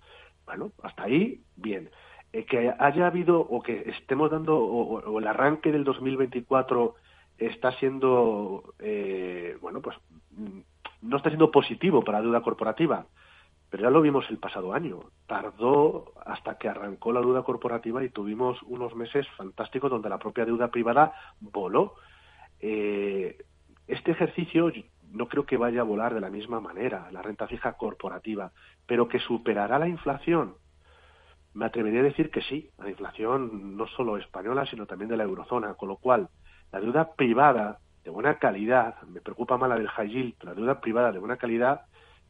Bueno, 0.46 0.72
hasta 0.82 1.04
ahí, 1.04 1.42
bien. 1.56 1.90
Eh, 2.36 2.46
que 2.46 2.74
haya 2.78 3.08
habido 3.08 3.40
o 3.40 3.62
que 3.62 3.90
estemos 3.90 4.30
dando 4.30 4.58
o, 4.58 5.20
el 5.20 5.28
arranque 5.28 5.72
del 5.72 5.86
2024 5.86 6.96
está 7.38 7.72
siendo 7.74 8.74
eh, 8.80 9.58
bueno 9.62 9.82
pues 9.82 9.96
mm, 10.32 10.60
no 11.06 11.18
está 11.18 11.30
siendo 11.30 11.52
positivo 11.52 12.04
para 12.04 12.20
la 12.20 12.24
deuda 12.24 12.42
corporativa 12.42 13.06
pero 13.76 13.84
ya 13.84 13.90
lo 13.90 14.02
vimos 14.02 14.26
el 14.30 14.38
pasado 14.38 14.74
año. 14.74 15.02
Tardó 15.28 16.14
hasta 16.26 16.58
que 16.58 16.70
arrancó 16.70 17.12
la 17.12 17.20
deuda 17.20 17.44
corporativa 17.44 18.04
y 18.04 18.10
tuvimos 18.10 18.62
unos 18.64 18.96
meses 18.96 19.28
fantásticos 19.36 19.92
donde 19.92 20.08
la 20.08 20.18
propia 20.18 20.46
deuda 20.46 20.70
privada 20.70 21.14
voló. 21.42 21.96
Eh, 22.62 23.38
este 23.88 24.12
ejercicio 24.12 24.72
no 25.12 25.28
creo 25.28 25.46
que 25.46 25.58
vaya 25.58 25.82
a 25.82 25.84
volar 25.84 26.14
de 26.14 26.22
la 26.22 26.30
misma 26.30 26.62
manera 26.62 27.10
la 27.12 27.22
renta 27.22 27.48
fija 27.48 27.74
corporativa 27.74 28.52
pero 28.86 29.08
que 29.10 29.20
superará 29.20 29.78
la 29.78 29.90
inflación. 29.90 30.56
Me 31.54 31.66
atrevería 31.66 32.02
a 32.02 32.04
decir 32.04 32.32
que 32.32 32.44
sí, 32.44 32.70
la 32.78 32.90
inflación 32.90 33.76
no 33.76 33.88
solo 33.88 34.16
española, 34.16 34.66
sino 34.66 34.86
también 34.86 35.10
de 35.10 35.18
la 35.18 35.24
eurozona, 35.24 35.74
con 35.74 35.90
lo 35.90 35.98
cual 35.98 36.30
la 36.72 36.80
deuda 36.80 37.14
privada 37.14 37.80
de 38.06 38.12
buena 38.12 38.38
calidad, 38.38 39.02
me 39.04 39.20
preocupa 39.20 39.58
más 39.58 39.68
la 39.68 39.76
del 39.76 39.90
yield, 40.08 40.36
la 40.44 40.54
deuda 40.54 40.80
privada 40.80 41.12
de 41.12 41.20
buena 41.20 41.38
calidad, 41.38 41.82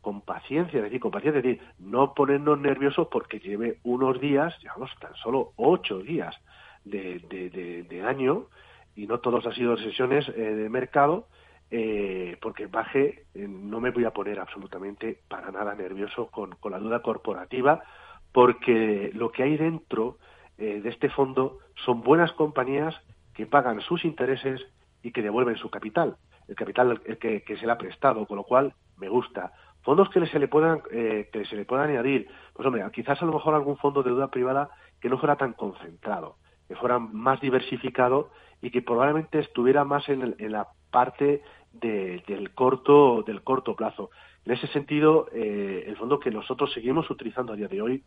con 0.02 0.22
paciencia, 0.22 0.78
es 0.78 0.84
decir, 0.84 1.00
con 1.00 1.12
paciencia, 1.12 1.40
es 1.40 1.44
decir, 1.44 1.62
no 1.80 2.14
ponernos 2.14 2.60
nerviosos 2.60 3.08
porque 3.12 3.40
lleve 3.40 3.80
unos 3.84 4.20
días, 4.20 4.58
llevamos 4.62 4.90
tan 5.00 5.14
solo 5.16 5.52
ocho 5.58 6.00
días 6.00 6.36
de, 6.86 7.20
de, 7.88 8.04
año, 8.04 8.46
y 8.96 9.06
no 9.08 9.20
todos 9.20 9.46
han 9.46 9.54
sido 9.54 9.76
sesiones 9.78 10.28
eh, 10.30 10.34
de 10.34 10.70
mercado, 10.70 11.28
eh, 11.72 12.38
porque 12.42 12.68
baje, 12.68 13.26
eh, 13.34 13.48
no 13.48 13.82
me 13.82 13.90
voy 13.90 14.06
a 14.06 14.12
poner 14.14 14.40
absolutamente 14.40 15.20
para 15.28 15.52
nada 15.52 15.76
nervioso 15.76 16.28
con, 16.28 16.52
con 16.56 16.72
la 16.72 16.80
deuda 16.80 17.02
corporativa, 17.02 17.84
porque 18.32 19.12
lo 19.14 19.32
que 19.32 19.44
hay 19.44 19.58
dentro 19.58 20.18
eh, 20.58 20.80
de 20.82 20.90
este 20.90 21.10
fondo 21.10 21.60
son 21.86 22.02
buenas 22.02 22.32
compañías 22.34 22.96
que 23.34 23.46
pagan 23.46 23.82
sus 23.82 24.06
intereses 24.06 24.62
y 25.06 25.12
que 25.12 25.22
devuelven 25.22 25.56
su 25.56 25.70
capital, 25.70 26.18
el 26.48 26.56
capital 26.56 27.00
que, 27.20 27.44
se 27.60 27.66
le 27.68 27.72
ha 27.72 27.78
prestado, 27.78 28.26
con 28.26 28.38
lo 28.38 28.44
cual 28.44 28.74
me 28.98 29.08
gusta. 29.08 29.54
Fondos 29.84 30.10
que 30.10 30.26
se 30.26 30.40
le 30.40 30.48
puedan 30.48 30.82
eh, 30.92 31.30
que 31.32 31.46
se 31.46 31.56
le 31.56 31.64
puedan 31.64 31.92
añadir, 31.92 32.28
pues 32.54 32.66
hombre, 32.66 32.84
quizás 32.92 33.22
a 33.22 33.26
lo 33.26 33.34
mejor 33.34 33.54
algún 33.54 33.78
fondo 33.78 34.02
de 34.02 34.10
deuda 34.10 34.32
privada 34.32 34.72
que 35.00 35.08
no 35.08 35.20
fuera 35.20 35.36
tan 35.36 35.54
concentrado, 35.54 36.38
que 36.68 36.76
fuera 36.76 36.98
más 36.98 37.40
diversificado 37.40 38.32
y 38.64 38.72
que 38.72 38.82
probablemente 38.82 39.38
estuviera 39.38 39.84
más 39.84 40.10
en, 40.10 40.36
la 40.40 40.70
parte 40.90 41.44
del 41.72 42.52
corto 42.56 43.22
del 43.22 43.44
corto 43.44 43.76
plazo. 43.76 44.10
En 44.44 44.54
ese 44.54 44.66
sentido, 44.68 45.28
eh, 45.34 45.84
el 45.86 45.98
fondo 45.98 46.20
que 46.20 46.32
nosotros 46.32 46.74
seguimos 46.74 47.12
utilizando 47.12 47.54
a 47.54 47.56
día 47.56 47.68
de 47.68 47.80
hoy 47.80 48.04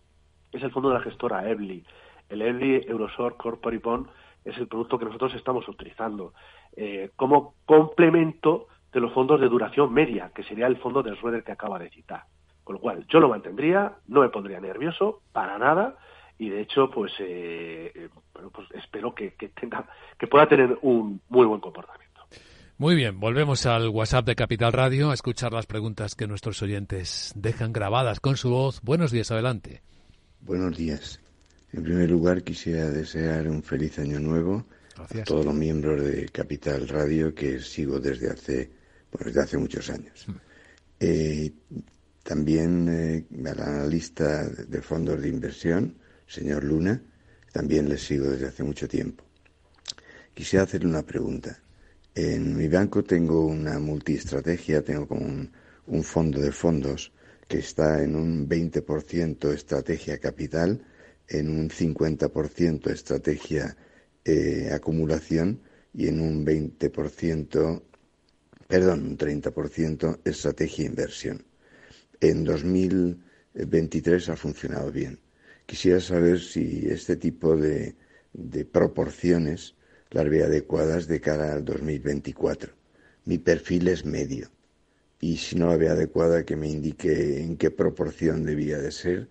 es 0.50 0.64
el 0.64 0.72
fondo 0.72 0.88
de 0.88 0.96
la 0.96 1.04
gestora 1.04 1.48
EBLI. 1.48 1.84
El 2.28 2.42
EBLI 2.42 2.86
Eurosor 2.88 3.36
Corporate 3.36 3.78
Bond 3.78 4.08
es 4.50 4.58
el 4.58 4.68
producto 4.68 4.98
que 4.98 5.04
nosotros 5.04 5.34
estamos 5.34 5.68
utilizando 5.68 6.32
eh, 6.76 7.10
como 7.16 7.54
complemento 7.66 8.66
de 8.92 9.00
los 9.00 9.12
fondos 9.12 9.40
de 9.40 9.48
duración 9.48 9.92
media, 9.92 10.30
que 10.34 10.44
sería 10.44 10.66
el 10.66 10.78
fondo 10.78 11.02
del 11.02 11.16
Schroeder 11.16 11.44
que 11.44 11.52
acaba 11.52 11.78
de 11.78 11.90
citar. 11.90 12.24
Con 12.64 12.76
lo 12.76 12.80
cual, 12.80 13.06
yo 13.08 13.20
lo 13.20 13.28
mantendría, 13.28 13.94
no 14.08 14.20
me 14.20 14.28
pondría 14.28 14.60
nervioso, 14.60 15.22
para 15.32 15.58
nada, 15.58 15.96
y 16.38 16.48
de 16.48 16.60
hecho, 16.60 16.90
pues, 16.90 17.12
eh, 17.18 17.92
eh, 17.94 18.08
pues 18.52 18.68
espero 18.74 19.14
que, 19.14 19.30
tenga, 19.58 19.86
que 20.18 20.26
pueda 20.26 20.46
tener 20.46 20.78
un 20.82 21.20
muy 21.28 21.46
buen 21.46 21.60
comportamiento. 21.60 22.08
Muy 22.76 22.94
bien, 22.94 23.18
volvemos 23.18 23.66
al 23.66 23.88
WhatsApp 23.88 24.24
de 24.24 24.36
Capital 24.36 24.72
Radio 24.72 25.10
a 25.10 25.14
escuchar 25.14 25.52
las 25.52 25.66
preguntas 25.66 26.14
que 26.14 26.28
nuestros 26.28 26.62
oyentes 26.62 27.32
dejan 27.34 27.72
grabadas 27.72 28.20
con 28.20 28.36
su 28.36 28.50
voz. 28.50 28.80
Buenos 28.82 29.10
días, 29.10 29.32
adelante. 29.32 29.82
Buenos 30.40 30.76
días. 30.76 31.20
En 31.72 31.82
primer 31.82 32.10
lugar, 32.10 32.42
quisiera 32.42 32.90
desear 32.90 33.48
un 33.48 33.62
feliz 33.62 33.98
año 33.98 34.18
nuevo 34.18 34.66
a 34.96 35.24
todos 35.24 35.44
los 35.44 35.54
miembros 35.54 36.02
de 36.02 36.28
Capital 36.30 36.88
Radio 36.88 37.34
que 37.34 37.60
sigo 37.60 38.00
desde 38.00 38.30
hace, 38.30 38.70
desde 39.24 39.40
hace 39.40 39.58
muchos 39.58 39.90
años. 39.90 40.26
Mm. 40.26 40.32
Eh, 41.00 41.52
también 42.22 42.88
eh, 42.88 43.24
al 43.48 43.60
analista 43.62 44.48
de 44.48 44.82
fondos 44.82 45.20
de 45.20 45.28
inversión, 45.28 45.94
señor 46.26 46.64
Luna, 46.64 47.00
también 47.52 47.88
le 47.88 47.98
sigo 47.98 48.30
desde 48.30 48.48
hace 48.48 48.62
mucho 48.62 48.88
tiempo. 48.88 49.24
Quisiera 50.34 50.64
hacerle 50.64 50.88
una 50.88 51.02
pregunta. 51.02 51.58
En 52.14 52.56
mi 52.56 52.68
banco 52.68 53.04
tengo 53.04 53.46
una 53.46 53.78
multiestrategia, 53.78 54.82
tengo 54.82 55.06
como 55.06 55.24
un, 55.24 55.50
un 55.86 56.02
fondo 56.02 56.40
de 56.40 56.52
fondos 56.52 57.12
que 57.46 57.58
está 57.58 58.02
en 58.02 58.14
un 58.14 58.48
20% 58.48 59.52
estrategia 59.52 60.18
capital, 60.18 60.82
en 61.28 61.48
un 61.50 61.68
50% 61.68 62.90
estrategia 62.90 63.76
eh, 64.24 64.70
acumulación 64.72 65.60
y 65.92 66.08
en 66.08 66.20
un 66.20 66.44
20%, 66.44 67.82
perdón, 68.66 69.02
un 69.06 69.18
30% 69.18 70.20
estrategia 70.24 70.86
inversión. 70.86 71.44
En 72.20 72.44
2023 72.44 74.28
ha 74.28 74.36
funcionado 74.36 74.90
bien. 74.90 75.20
Quisiera 75.66 76.00
saber 76.00 76.40
si 76.40 76.86
este 76.88 77.16
tipo 77.16 77.56
de, 77.56 77.94
de 78.32 78.64
proporciones 78.64 79.74
las 80.10 80.28
ve 80.28 80.42
adecuadas 80.42 81.06
de 81.06 81.20
cara 81.20 81.52
al 81.52 81.64
2024. 81.64 82.72
Mi 83.24 83.38
perfil 83.38 83.88
es 83.88 84.04
medio 84.04 84.50
y 85.20 85.36
si 85.36 85.56
no 85.56 85.68
la 85.68 85.76
ve 85.76 85.88
adecuada 85.88 86.44
que 86.44 86.56
me 86.56 86.68
indique 86.68 87.42
en 87.42 87.56
qué 87.56 87.70
proporción 87.70 88.44
debía 88.44 88.78
de 88.78 88.92
ser 88.92 89.28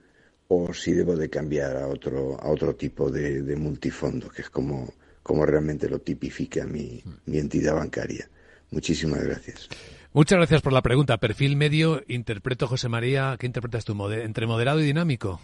o 0.48 0.74
si 0.74 0.94
debo 0.94 1.16
de 1.16 1.30
cambiar 1.30 1.78
a 1.78 1.88
otro, 1.88 2.38
a 2.40 2.50
otro 2.50 2.76
tipo 2.76 3.10
de, 3.12 3.56
multifondo, 3.56 4.30
que 4.30 4.42
es 4.42 4.50
como, 4.50 4.94
como 5.24 5.46
realmente 5.46 5.90
lo 5.90 6.00
tipifica 6.00 6.66
mi, 6.66 7.02
mi 7.26 7.38
entidad 7.38 7.76
bancaria. 7.76 8.28
Muchísimas 8.72 9.24
gracias. 9.24 9.70
Muchas 10.14 10.38
gracias 10.38 10.62
por 10.62 10.74
la 10.74 10.82
pregunta. 10.82 11.18
Perfil 11.18 11.56
medio, 11.56 12.02
interpreto, 12.08 12.68
José 12.68 12.90
María, 12.90 13.36
¿qué 13.40 13.46
interpretas 13.46 13.86
tú? 13.86 13.94
¿Entre 14.12 14.48
moderado 14.48 14.80
y 14.80 14.86
dinámico? 14.86 15.40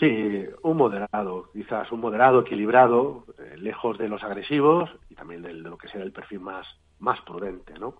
Sí, 0.00 0.44
un 0.62 0.76
moderado, 0.76 1.50
quizás 1.52 1.90
un 1.92 2.00
moderado, 2.00 2.40
equilibrado, 2.40 3.26
eh, 3.38 3.56
lejos 3.58 3.98
de 3.98 4.08
los 4.08 4.22
agresivos 4.22 4.90
y 5.10 5.14
también 5.14 5.42
de, 5.42 5.48
de, 5.48 5.54
lo 5.54 5.76
que 5.76 5.88
sea 5.88 6.02
el 6.02 6.12
perfil 6.12 6.40
más, 6.40 6.66
más 7.00 7.20
prudente, 7.22 7.74
¿no? 7.78 7.96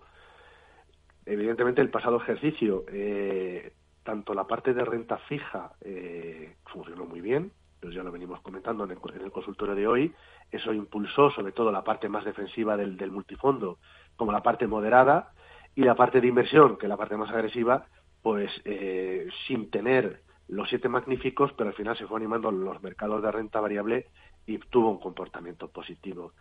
evidentemente 1.28 1.82
el 1.82 1.90
pasado 1.90 2.16
ejercicio, 2.16 2.84
eh, 2.90 3.72
tanto 4.08 4.32
la 4.32 4.44
parte 4.44 4.72
de 4.72 4.86
renta 4.86 5.18
fija 5.18 5.72
eh, 5.82 6.54
funcionó 6.72 7.04
muy 7.04 7.20
bien, 7.20 7.52
pues 7.78 7.94
ya 7.94 8.02
lo 8.02 8.10
venimos 8.10 8.40
comentando 8.40 8.84
en 8.84 8.92
el, 8.92 9.30
consultorio 9.30 9.74
de 9.74 9.86
hoy, 9.86 10.14
eso 10.50 10.72
impulsó 10.72 11.30
sobre 11.30 11.52
todo 11.52 11.70
la 11.70 11.84
parte 11.84 12.08
más 12.08 12.24
defensiva 12.24 12.78
del, 12.78 13.10
multifondo, 13.10 13.76
como 14.16 14.32
la 14.32 14.42
parte 14.42 14.66
moderada, 14.66 15.32
y 15.74 15.82
la 15.82 15.94
parte 15.94 16.22
de 16.22 16.26
inversión, 16.26 16.78
que 16.78 16.86
es 16.86 16.88
la 16.88 16.96
parte 16.96 17.18
más 17.18 17.28
agresiva, 17.28 17.84
pues 18.22 18.50
eh, 18.64 19.28
sin 19.46 19.70
tener 19.70 20.22
los 20.48 20.70
siete 20.70 20.88
magníficos, 20.88 21.52
pero 21.52 21.68
al 21.68 21.76
final 21.76 21.94
se 21.94 22.06
fue 22.06 22.16
animando 22.16 22.50
los 22.50 22.82
mercados 22.82 23.22
de 23.22 23.30
renta 23.30 23.60
variable 23.60 24.06
y 24.46 24.56
tuvo 24.56 24.90
un 24.90 25.00
comportamiento 25.00 25.68
positivo. 25.68 26.32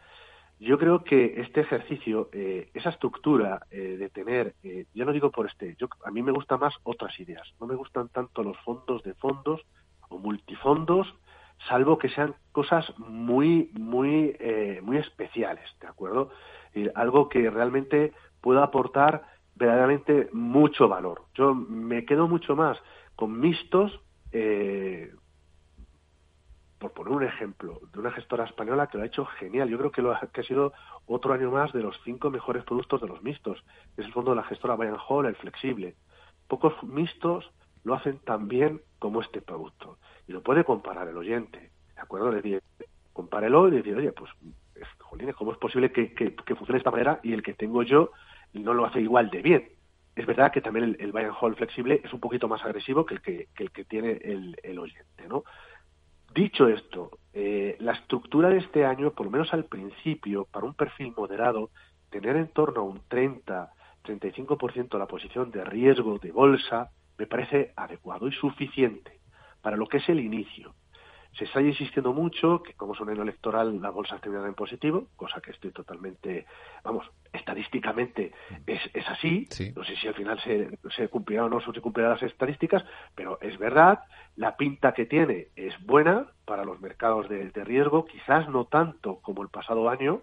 Yo 0.59 0.79
creo 0.79 1.03
que 1.03 1.39
este 1.39 1.61
ejercicio, 1.61 2.29
eh, 2.31 2.69
esa 2.73 2.89
estructura 2.89 3.67
eh, 3.69 3.95
de 3.99 4.09
tener, 4.09 4.55
eh, 4.63 4.85
yo 4.93 5.05
no 5.05 5.11
digo 5.11 5.29
por 5.29 5.45
este, 5.45 5.75
yo, 5.77 5.87
a 6.03 6.09
mí 6.09 6.23
me 6.23 6.31
gustan 6.31 6.59
más 6.59 6.73
otras 6.83 7.19
ideas. 7.19 7.47
No 7.59 7.67
me 7.67 7.75
gustan 7.75 8.09
tanto 8.09 8.41
los 8.41 8.57
fondos 8.61 9.03
de 9.03 9.13
fondos 9.15 9.61
o 10.09 10.17
multifondos, 10.17 11.13
salvo 11.67 11.99
que 11.99 12.09
sean 12.09 12.33
cosas 12.51 12.91
muy, 12.97 13.69
muy, 13.73 14.35
muy 14.81 14.97
especiales, 14.97 15.65
¿de 15.81 15.87
acuerdo? 15.87 16.31
algo 16.93 17.27
que 17.27 17.49
realmente 17.49 18.13
pueda 18.39 18.63
aportar 18.63 19.23
verdaderamente 19.55 20.29
mucho 20.31 20.87
valor. 20.87 21.23
Yo 21.33 21.55
me 21.55 22.05
quedo 22.05 22.27
mucho 22.27 22.55
más 22.55 22.77
con 23.15 23.39
mixtos, 23.39 23.99
por 26.79 26.91
poner 26.91 27.13
un 27.13 27.24
ejemplo 27.24 27.79
de 27.91 28.00
una 28.00 28.12
gestora 28.12 28.46
española 28.46 28.88
que 28.88 28.98
lo 28.98 29.03
ha 29.03 29.07
hecho 29.07 29.25
genial. 29.25 29.69
Yo 29.69 29.77
creo 29.77 29.91
que, 29.91 30.01
lo 30.01 30.13
ha, 30.13 30.19
que 30.31 30.43
sido 30.43 30.74
otro 31.07 31.34
año 31.34 31.50
más 31.51 31.74
de 31.74 31.81
los 31.81 32.00
cinco 32.03 32.29
mejores 32.29 32.63
productos 32.63 33.01
de 33.01 33.07
los 33.07 33.24
mixtos. 33.24 33.63
Es 33.98 34.05
el 34.05 34.13
fondo 34.13 34.31
de 34.31 34.38
la 34.38 34.43
gestora 34.43 34.75
Bayern 34.75 35.00
Hall, 35.07 35.25
el 35.25 35.36
flexible. 35.36 35.96
Pocos 36.48 36.74
mixtos 36.84 37.51
lo 37.84 37.96
hacen 37.96 38.19
tan 38.19 38.48
bien 38.48 38.81
como 39.00 39.22
este 39.22 39.41
producto. 39.41 39.98
Y 40.27 40.34
lo 40.34 40.43
puede 40.43 40.63
comparar 40.63 41.07
el 41.07 41.17
oyente. 41.17 41.72
¿De 41.96 42.01
acuerdo? 42.01 42.31
Le 42.31 42.41
dice, 42.41 42.62
compárelo 43.12 43.67
y 43.69 43.72
decir, 43.72 43.96
oye, 43.96 44.12
pues, 44.12 44.29
jolines, 45.00 45.36
¿cómo 45.36 45.53
es 45.53 45.57
posible 45.57 45.91
que, 45.91 46.13
que, 46.13 46.31
funcione 46.55 46.74
de 46.74 46.77
esta 46.77 46.91
manera 46.91 47.19
y 47.24 47.34
el 47.34 47.41
que 47.41 47.53
tengo 47.53 47.81
yo 47.81 48.12
no 48.53 48.74
lo 48.74 48.86
hace 48.86 49.01
igual 49.01 49.31
de 49.31 49.41
bien? 49.41 49.69
Es 50.15 50.25
verdad 50.25 50.51
que 50.51 50.62
también 50.62 50.86
el, 50.86 50.98
el 51.00 51.12
Bayern 51.12 51.36
Hall 51.39 51.55
flexible 51.55 52.01
es 52.03 52.13
un 52.13 52.19
poquito 52.19 52.48
más 52.48 52.63
agresivo 52.63 53.05
que 53.05 53.15
el 53.15 53.22
que, 53.22 53.48
que 53.55 53.63
el 53.63 53.72
que 53.72 53.86
tiene 53.86 54.19
el 54.63 54.79
oyente, 54.79 55.27
¿no? 55.27 55.43
Dicho 56.34 56.67
esto, 56.67 57.12
eh, 57.34 57.77
la 57.79 57.93
estructura 57.93 58.50
de 58.50 58.57
este 58.57 58.86
año, 58.86 59.12
por 59.12 59.25
lo 59.25 59.31
menos 59.31 59.53
al 59.53 59.65
principio, 59.65 60.46
para 60.46 60.65
un 60.65 60.74
perfil 60.74 61.13
moderado, 61.15 61.72
tener 62.10 62.36
en 62.36 62.48
torno 62.50 62.81
a 62.81 62.84
un 62.84 63.01
30-35% 63.10 64.98
la 64.98 65.07
posición 65.07 65.51
de 65.51 65.63
riesgo 65.63 66.19
de 66.19 66.31
bolsa, 66.31 66.91
me 67.17 67.27
parece 67.27 67.74
adecuado 67.75 68.27
y 68.27 68.31
suficiente 68.34 69.19
para 69.62 69.77
lo 69.77 69.88
que 69.88 69.98
es 69.98 70.07
el 70.10 70.19
inicio 70.19 70.75
se 71.38 71.46
está 71.46 71.62
insistiendo 71.62 72.13
mucho 72.13 72.63
que 72.63 72.74
como 72.74 72.94
es 72.94 73.00
un 73.00 73.10
año 73.10 73.22
electoral 73.22 73.79
la 73.82 73.91
bolsa 73.91 74.15
ha 74.15 74.20
terminado 74.20 74.48
en 74.48 74.56
positivo, 74.56 75.08
cosa 75.15 75.39
que 75.39 75.51
estoy 75.51 75.72
totalmente, 75.72 76.46
vamos, 76.84 77.10
estadísticamente 77.32 78.32
es, 78.65 78.82
es 78.94 79.08
así, 79.08 79.48
no 79.75 79.84
sé 79.84 79.96
si 79.98 80.08
al 80.08 80.15
final 80.15 80.39
se, 80.41 80.79
se 80.96 81.08
cumplirá 81.10 81.46
o 81.46 81.50
no 81.50 81.60
se 81.62 81.82
cumplirán 81.82 82.13
las 82.13 82.24
estadísticas, 82.24 82.84
pero 83.13 83.39
es 83.41 83.58
verdad, 83.60 84.00
la 84.36 84.58
pinta 84.58 84.94
que 84.94 85.06
tiene 85.06 85.50
es 85.56 85.74
buena 85.86 86.27
para 86.46 86.65
los 86.65 86.82
mercados 86.82 87.29
de, 87.29 87.51
de 87.51 87.63
riesgo, 87.63 88.06
quizás 88.06 88.50
no 88.50 88.65
tanto 88.65 89.20
como 89.22 89.44
el 89.44 89.50
pasado 89.50 89.89
año, 89.89 90.22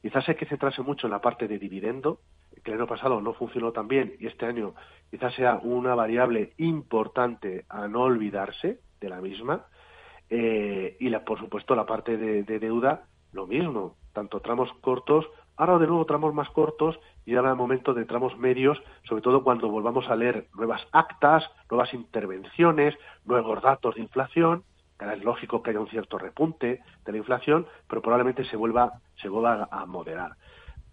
quizás 0.00 0.28
hay 0.28 0.36
que 0.36 0.46
centrarse 0.46 0.82
mucho 0.82 1.08
en 1.08 1.12
la 1.12 1.20
parte 1.20 1.48
de 1.48 1.58
dividendo, 1.58 2.20
que 2.62 2.70
el 2.70 2.78
año 2.78 2.86
pasado 2.86 3.20
no 3.20 3.32
funcionó 3.32 3.72
tan 3.72 3.88
bien 3.88 4.14
y 4.20 4.26
este 4.26 4.46
año 4.46 4.74
quizás 5.10 5.34
sea 5.34 5.56
una 5.56 5.96
variable 5.96 6.52
importante 6.58 7.64
a 7.68 7.88
no 7.88 8.02
olvidarse 8.02 8.78
de 9.00 9.08
la 9.08 9.20
misma, 9.20 9.66
eh, 10.34 10.96
y 10.98 11.10
la, 11.10 11.26
por 11.26 11.38
supuesto 11.38 11.74
la 11.74 11.84
parte 11.84 12.16
de, 12.16 12.58
deuda, 12.58 13.02
lo 13.32 13.46
mismo, 13.46 13.96
tanto 14.14 14.40
tramos 14.40 14.72
cortos, 14.80 15.26
ahora 15.58 15.76
de 15.76 15.86
nuevo 15.86 16.06
tramos 16.06 16.32
más 16.32 16.48
cortos 16.48 16.98
y 17.26 17.34
ahora 17.34 17.50
el 17.50 17.56
momento 17.56 17.92
de 17.92 18.06
tramos 18.06 18.38
medios, 18.38 18.82
sobre 19.02 19.20
todo 19.20 19.44
cuando 19.44 19.68
volvamos 19.68 20.08
a 20.08 20.16
leer 20.16 20.46
nuevas 20.54 20.80
actas, 20.90 21.44
nuevas 21.70 21.92
intervenciones, 21.92 22.94
nuevos 23.26 23.60
datos 23.60 23.96
de 23.96 24.00
inflación, 24.00 24.64
que 24.98 25.04
es 25.04 25.22
lógico 25.22 25.62
que 25.62 25.68
haya 25.68 25.80
un 25.80 25.90
cierto 25.90 26.16
repunte 26.16 26.80
de 27.04 27.12
la 27.12 27.18
inflación, 27.18 27.66
pero 27.86 28.00
probablemente 28.00 28.46
se 28.46 28.56
vuelva, 28.56 29.00
se 29.20 29.28
vuelva 29.28 29.68
a 29.70 29.84
moderar. 29.84 30.32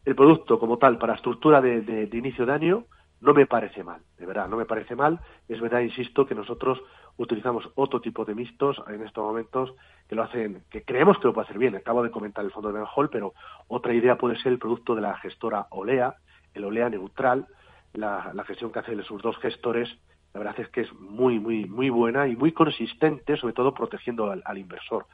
El 0.04 0.16
producto 0.16 0.60
como 0.60 0.78
tal, 0.80 0.98
para 0.98 1.14
estructura 1.14 1.62
de, 1.62 1.80
de 1.80 2.18
inicio 2.18 2.46
de 2.46 2.52
año, 2.52 2.84
no 3.22 3.34
me 3.34 3.46
parece 3.46 3.86
mal, 3.86 4.02
de 4.18 4.26
verdad, 4.26 4.50
no 4.50 4.58
me 4.58 4.66
parece 4.66 4.96
mal. 4.96 5.20
Es 5.48 5.60
verdad, 5.62 5.80
insisto, 5.80 6.26
que 6.26 6.36
nosotros 6.36 6.82
utilizamos 7.20 7.70
otro 7.76 8.00
tipo 8.00 8.24
de 8.24 8.34
mixtos 8.34 8.82
en 8.88 9.04
estos 9.04 9.24
momentos 9.24 9.74
que 10.08 10.16
lo 10.16 10.24
hacen, 10.24 10.64
que 10.70 10.84
creemos 10.84 11.20
que 11.20 11.28
lo 11.28 11.34
puede 11.34 11.46
hacer 11.46 11.58
bien. 11.58 11.76
Acabo 11.76 12.02
de 12.02 12.12
comentar 12.12 12.46
el 12.46 12.52
fondo 12.52 12.72
de 12.72 12.84
Hall, 12.96 13.10
pero 13.10 13.34
otra 13.68 13.94
idea 13.94 14.18
puede 14.18 14.38
ser 14.38 14.54
el 14.54 14.58
producto 14.58 14.96
de 14.96 15.02
la 15.02 15.18
gestora 15.18 15.68
Olea, 15.70 16.16
el 16.54 16.64
Olea 16.64 16.90
neutral, 16.90 17.46
la, 17.94 18.34
gestión 18.48 18.72
que 18.72 18.80
hacen 18.80 19.04
sus 19.04 19.22
dos 19.22 19.38
gestores. 19.40 19.90
La 20.34 20.40
verdad 20.40 20.60
es 20.62 20.70
que 20.70 20.82
es 20.82 20.94
muy, 20.94 21.40
muy, 21.40 21.66
muy 21.66 21.90
buena 21.90 22.28
y 22.28 22.38
muy 22.38 22.54
consistente, 22.54 23.36
sobre 23.36 23.54
todo 23.54 23.74
protegiendo 23.74 24.32
al, 24.32 24.58
inversor. 24.58 25.06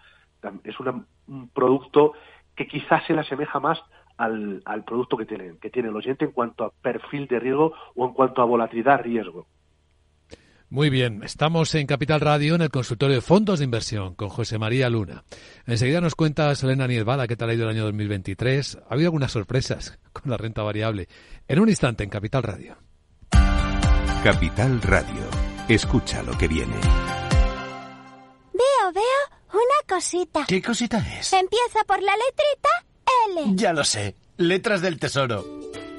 Es 0.63 0.79
un 0.79 1.49
producto 1.53 2.13
que 2.55 2.67
quizás 2.67 3.03
se 3.05 3.13
le 3.13 3.21
asemeja 3.21 3.59
más 3.59 3.81
al, 4.17 4.61
al, 4.65 4.83
producto 4.83 5.17
que 5.17 5.25
tiene, 5.25 5.57
que 5.57 5.71
tiene 5.71 5.89
el 5.89 5.95
oyente 5.95 6.25
en 6.25 6.31
cuanto 6.31 6.65
a 6.65 6.69
perfil 6.69 7.27
de 7.27 7.39
riesgo 7.39 7.73
o 7.95 8.05
en 8.05 8.13
cuanto 8.13 8.43
a 8.43 8.45
volatilidad 8.45 9.01
riesgo. 9.01 9.47
Muy 10.69 10.89
bien, 10.89 11.21
estamos 11.23 11.73
en 11.75 11.85
Capital 11.85 12.21
Radio 12.21 12.55
en 12.55 12.61
el 12.61 12.69
consultorio 12.71 13.15
de 13.15 13.21
fondos 13.21 13.59
de 13.59 13.65
inversión 13.65 14.15
con 14.15 14.29
José 14.29 14.57
María 14.57 14.89
Luna. 14.89 15.23
Enseguida 15.67 16.01
nos 16.01 16.15
cuenta 16.15 16.53
Selena 16.55 16.87
Nielbala 16.87 17.27
qué 17.27 17.37
tal 17.37 17.49
ha 17.49 17.53
ido 17.53 17.65
el 17.65 17.69
año 17.69 17.83
2023. 17.83 18.79
Ha 18.89 18.93
habido 18.93 19.07
algunas 19.07 19.31
sorpresas 19.31 19.99
con 20.13 20.31
la 20.31 20.37
renta 20.37 20.63
variable. 20.63 21.07
En 21.47 21.59
un 21.59 21.69
instante 21.69 22.03
en 22.03 22.09
Capital 22.09 22.43
Radio. 22.43 22.77
Capital 24.23 24.81
Radio. 24.81 25.23
Escucha 25.69 26.23
lo 26.23 26.35
que 26.35 26.47
viene. 26.47 26.75
Veo, 28.53 28.91
veo 28.93 29.03
una 29.53 29.87
cosita. 29.87 30.45
¿Qué 30.47 30.61
cosita 30.63 30.97
es? 30.97 31.31
Empieza 31.31 31.83
por 31.85 32.01
la 32.01 32.13
letrita 32.13 32.69
L. 33.29 33.55
Ya 33.55 33.71
lo 33.71 33.83
sé. 33.83 34.15
Letras 34.37 34.81
del 34.81 34.97
Tesoro. 34.99 35.45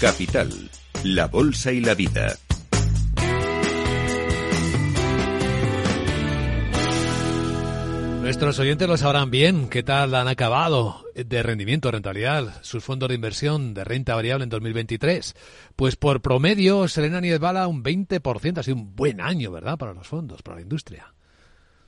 Capital, 0.00 0.50
la 1.04 1.26
Bolsa 1.26 1.72
y 1.72 1.80
la 1.80 1.94
Vida. 1.94 2.36
Nuestros 8.20 8.58
oyentes 8.58 8.86
lo 8.88 8.98
sabrán 8.98 9.30
bien. 9.30 9.68
¿Qué 9.70 9.82
tal 9.82 10.14
han 10.14 10.28
acabado 10.28 11.02
de 11.14 11.42
rendimiento, 11.42 11.90
rentabilidad, 11.90 12.62
sus 12.62 12.84
fondos 12.84 13.08
de 13.08 13.14
inversión 13.14 13.72
de 13.72 13.84
renta 13.84 14.14
variable 14.14 14.44
en 14.44 14.50
2023? 14.50 15.34
Pues 15.76 15.96
por 15.96 16.20
promedio, 16.20 16.88
Selena 16.88 17.22
Niedbala, 17.22 17.66
un 17.66 17.82
20%. 17.82 18.58
Ha 18.58 18.62
sido 18.62 18.76
un 18.76 18.94
buen 18.94 19.22
año, 19.22 19.50
¿verdad? 19.50 19.78
Para 19.78 19.94
los 19.94 20.06
fondos, 20.06 20.42
para 20.42 20.56
la 20.56 20.62
industria. 20.62 21.15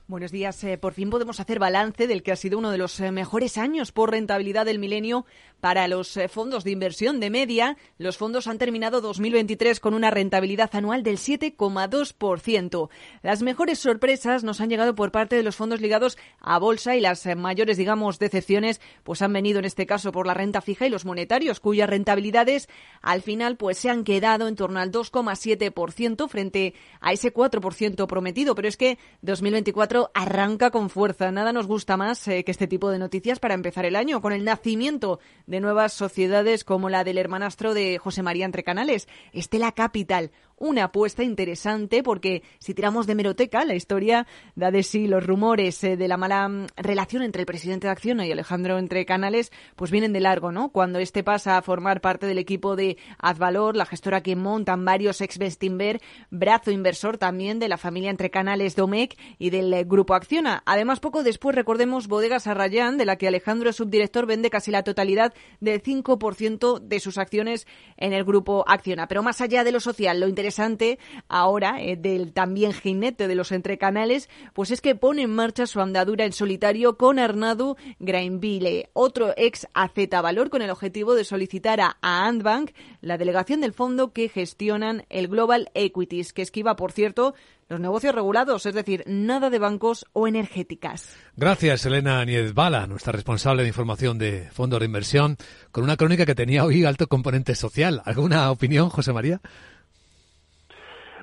Buenos 0.09 0.31
días. 0.31 0.63
Eh, 0.63 0.79
por 0.79 0.93
fin 0.95 1.11
podemos 1.11 1.39
hacer 1.39 1.59
balance 1.59 2.07
del 2.07 2.23
que 2.23 2.31
ha 2.31 2.35
sido 2.35 2.57
uno 2.57 2.71
de 2.71 2.79
los 2.79 2.99
eh, 2.99 3.11
mejores 3.11 3.59
años 3.59 3.91
por 3.91 4.09
rentabilidad 4.09 4.65
del 4.65 4.79
milenio 4.79 5.27
para 5.59 5.87
los 5.87 6.17
eh, 6.17 6.27
fondos 6.27 6.63
de 6.63 6.71
inversión 6.71 7.19
de 7.19 7.29
media. 7.29 7.77
Los 7.99 8.17
fondos 8.17 8.47
han 8.47 8.57
terminado 8.57 9.01
2023 9.01 9.79
con 9.79 9.93
una 9.93 10.09
rentabilidad 10.09 10.71
anual 10.73 11.03
del 11.03 11.17
7,2%. 11.17 12.89
Las 13.21 13.43
mejores 13.43 13.77
sorpresas 13.77 14.43
nos 14.43 14.61
han 14.61 14.71
llegado 14.71 14.95
por 14.95 15.11
parte 15.11 15.35
de 15.35 15.43
los 15.43 15.55
fondos 15.55 15.79
ligados 15.79 16.17
a 16.39 16.57
bolsa 16.57 16.95
y 16.95 17.01
las 17.01 17.27
mayores, 17.37 17.77
digamos, 17.77 18.17
decepciones 18.17 18.81
pues 19.03 19.21
han 19.21 19.31
venido 19.31 19.59
en 19.59 19.65
este 19.65 19.85
caso 19.85 20.11
por 20.11 20.25
la 20.25 20.33
renta 20.33 20.61
fija 20.61 20.87
y 20.87 20.89
los 20.89 21.05
monetarios, 21.05 21.59
cuyas 21.59 21.87
rentabilidades 21.87 22.67
al 23.03 23.21
final 23.21 23.57
pues 23.57 23.77
se 23.77 23.91
han 23.91 24.03
quedado 24.03 24.47
en 24.47 24.55
torno 24.55 24.79
al 24.79 24.91
2,7% 24.91 26.27
frente 26.27 26.73
a 26.99 27.13
ese 27.13 27.31
4% 27.31 28.07
prometido. 28.07 28.55
Pero 28.55 28.67
es 28.67 28.75
que 28.75 28.97
2024 29.21 29.98
arranca 30.13 30.71
con 30.71 30.89
fuerza. 30.89 31.31
Nada 31.31 31.53
nos 31.53 31.67
gusta 31.67 31.97
más 31.97 32.27
eh, 32.27 32.43
que 32.43 32.51
este 32.51 32.67
tipo 32.67 32.89
de 32.89 32.99
noticias 32.99 33.39
para 33.39 33.53
empezar 33.53 33.85
el 33.85 33.95
año, 33.95 34.21
con 34.21 34.33
el 34.33 34.43
nacimiento 34.43 35.19
de 35.45 35.59
nuevas 35.59 35.93
sociedades 35.93 36.63
como 36.63 36.89
la 36.89 37.03
del 37.03 37.17
hermanastro 37.17 37.73
de 37.73 37.97
José 37.97 38.23
María 38.23 38.45
Entre 38.45 38.63
Canales, 38.63 39.07
Estela 39.33 39.71
Capital, 39.71 40.31
una 40.59 40.85
apuesta 40.85 41.23
interesante 41.23 42.03
porque 42.03 42.43
si 42.59 42.73
tiramos 42.73 43.07
de 43.07 43.15
meroteca, 43.15 43.65
la 43.65 43.75
historia 43.75 44.27
da 44.55 44.71
de 44.71 44.83
sí 44.83 45.07
los 45.07 45.25
rumores 45.25 45.83
eh, 45.83 45.97
de 45.97 46.07
la 46.07 46.17
mala 46.17 46.47
mm, 46.47 46.67
relación 46.77 47.23
entre 47.23 47.41
el 47.41 47.45
presidente 47.45 47.87
de 47.87 47.91
Acciona 47.91 48.27
y 48.27 48.31
Alejandro 48.31 48.77
Entre 48.77 49.05
Canales, 49.05 49.51
pues 49.75 49.91
vienen 49.91 50.13
de 50.13 50.19
largo, 50.19 50.51
¿no? 50.51 50.69
Cuando 50.69 50.99
este 50.99 51.23
pasa 51.23 51.57
a 51.57 51.61
formar 51.61 52.01
parte 52.01 52.27
del 52.27 52.37
equipo 52.37 52.75
de 52.75 52.97
Azvalor, 53.17 53.75
la 53.75 53.85
gestora 53.85 54.21
que 54.21 54.35
montan 54.35 54.83
varios 54.85 55.21
ex 55.21 55.37
Bestinver, 55.37 56.01
brazo 56.29 56.71
inversor 56.71 57.17
también 57.17 57.59
de 57.59 57.69
la 57.69 57.77
familia 57.77 58.09
Entre 58.09 58.29
Canales 58.29 58.75
Domecq 58.75 59.17
y 59.37 59.49
del 59.49 59.73
eh, 59.73 59.83
grupo 59.85 60.13
Acciona. 60.13 60.63
Además, 60.65 60.99
poco 60.99 61.23
después 61.23 61.55
recordemos 61.55 62.07
Bodegas 62.07 62.47
Arrayán, 62.47 62.97
de 62.97 63.05
la 63.05 63.15
que 63.15 63.27
Alejandro 63.27 63.69
es 63.69 63.77
subdirector, 63.77 64.25
vende 64.25 64.49
casi 64.49 64.71
la 64.71 64.83
totalidad 64.83 65.33
del 65.61 65.81
5% 65.81 66.79
de 66.79 66.99
sus 66.99 67.17
acciones 67.17 67.65
en 67.97 68.13
el 68.13 68.25
grupo 68.25 68.65
Acciona. 68.67 69.07
Pero 69.07 69.23
más 69.23 69.39
allá 69.39 69.63
de 69.63 69.71
lo 69.71 69.79
social, 69.79 70.19
lo 70.19 70.27
interesante 70.27 70.48
interesante 70.49 70.97
ahora 71.27 71.79
eh, 71.79 71.95
del 71.95 72.33
también 72.33 72.73
jinete 72.73 73.27
de 73.27 73.35
los 73.35 73.51
entrecanales, 73.51 74.29
pues 74.53 74.71
es 74.71 74.81
que 74.81 74.95
pone 74.95 75.21
en 75.21 75.29
marcha 75.35 75.67
su 75.67 75.79
andadura 75.79 76.25
en 76.25 76.33
solitario 76.33 76.97
con 76.97 77.19
Arnadu 77.19 77.75
Grainville, 77.99 78.89
otro 78.93 79.33
ex 79.37 79.67
AZ 79.75 79.91
Valor, 80.09 80.49
con 80.49 80.63
el 80.63 80.71
objetivo 80.71 81.13
de 81.13 81.23
solicitar 81.23 81.81
a, 81.81 81.97
a 82.01 82.25
Antbank 82.25 82.71
la 83.01 83.19
delegación 83.19 83.61
del 83.61 83.73
fondo 83.73 84.11
que 84.11 84.27
gestionan 84.27 85.05
el 85.09 85.27
Global 85.27 85.69
Equities, 85.75 86.33
que 86.33 86.41
esquiva, 86.41 86.75
por 86.75 86.93
cierto, 86.93 87.35
los 87.69 87.79
negocios 87.79 88.15
regulados, 88.15 88.65
es 88.65 88.73
decir, 88.73 89.03
nada 89.05 89.51
de 89.51 89.59
bancos 89.59 90.07
o 90.13 90.27
energéticas. 90.27 91.15
Gracias, 91.37 91.85
Elena 91.85 92.25
Niezbala, 92.25 92.87
nuestra 92.87 93.13
responsable 93.13 93.61
de 93.61 93.67
información 93.67 94.17
de 94.17 94.49
fondos 94.51 94.79
de 94.79 94.87
inversión, 94.87 95.37
con 95.71 95.83
una 95.83 95.95
crónica 95.95 96.25
que 96.25 96.33
tenía 96.33 96.65
hoy 96.65 96.83
alto 96.83 97.05
componente 97.07 97.53
social. 97.53 98.01
¿Alguna 98.05 98.49
opinión, 98.49 98.89
José 98.89 99.13
María? 99.13 99.39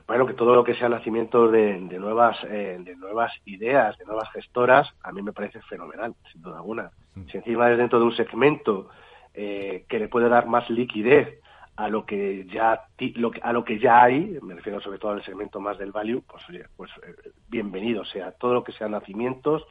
Bueno, 0.07 0.27
que 0.27 0.35
todo 0.35 0.55
lo 0.55 0.62
que 0.62 0.75
sea 0.75 0.88
nacimiento 0.88 1.49
de, 1.49 1.79
nuevas 1.81 2.37
eh, 2.45 2.79
de 2.81 2.97
nuevas 2.97 3.33
ideas, 3.45 3.99
de 3.99 4.05
nuevas 4.05 4.31
gestoras, 4.33 4.88
a 5.03 5.11
mí 5.11 5.21
me 5.21 5.33
parece 5.33 5.61
fenomenal, 5.62 6.14
sin 6.33 6.42
duda 6.42 6.57
alguna. 6.57 6.90
Mm. 7.14 7.27
Si 7.27 7.38
encima 7.38 7.71
es 7.71 7.79
dentro 7.79 7.99
de 7.99 8.05
un 8.05 8.14
segmento 8.14 8.88
eh, 9.35 9.85
que 9.88 9.99
le 9.99 10.09
puede 10.09 10.29
dar 10.29 10.47
más 10.47 10.71
liquidez 10.71 11.40
a 11.75 11.88
lo 11.88 12.07
que 12.07 12.47
ya 12.47 12.87
a 13.42 13.53
lo 13.53 13.64
que 13.64 13.79
ya 13.79 14.03
hay, 14.03 14.38
me 14.42 14.55
refiero 14.55 14.81
sobre 14.81 14.99
todo 14.99 15.12
al 15.12 15.25
segmento 15.25 15.61
más 15.61 15.77
del 15.77 15.92
value, 15.92 16.23
pues 16.27 16.42
pues 16.77 16.90
eh, 17.07 17.33
bienvenido 17.49 18.05
sea 18.05 18.33
todo 18.33 18.55
lo 18.55 18.64
que 18.64 18.73
sean 18.73 18.92
nacimientos 18.92 19.66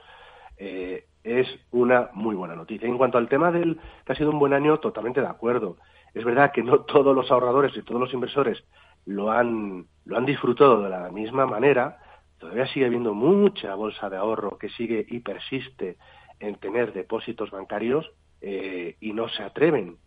eh, 0.58 1.06
es 1.24 1.48
una 1.71 2.10
muy 2.13 2.36
buena 2.36 2.56
noticia. 2.56 2.88
En 2.88 2.98
cuanto 2.98 3.17
al 3.17 3.28
tema 3.28 3.52
del 3.52 3.80
que 4.06 4.13
ha 4.13 4.15
sido 4.15 4.30
un 4.30 4.39
buen 4.39 4.54
año, 4.54 4.80
totalmente 4.80 5.21
de 5.21 5.28
acuerdo. 5.28 5.78
Es 6.13 6.24
verdad 6.24 6.52
que 6.52 6.63
no 6.63 6.82
todos 6.82 7.15
los 7.15 7.32
ahorradores 7.32 7.76
y 7.76 7.82
todos 7.82 8.00
los 8.00 8.13
inversores 8.13 8.63
lo 9.05 9.31
han 9.31 9.87
lo 10.05 10.17
han 10.17 10.25
disfrutado 10.25 10.81
de 10.81 10.89
la 10.89 11.09
misma 11.09 11.45
manera. 11.45 11.99
Todavía 12.37 12.67
sigue 12.67 12.85
habiendo 12.85 13.13
mucha 13.13 13.73
bolsa 13.75 14.09
de 14.09 14.17
ahorro 14.17 14.57
que 14.57 14.69
sigue 14.69 15.05
y 15.09 15.19
persiste 15.19 15.97
en 16.39 16.55
tener 16.55 16.93
depósitos 16.93 17.49
bancarios 17.49 18.11
eh, 18.41 18.97
y 18.99 19.13
no 19.13 19.27
se 19.29 19.43
atreven 19.43 19.97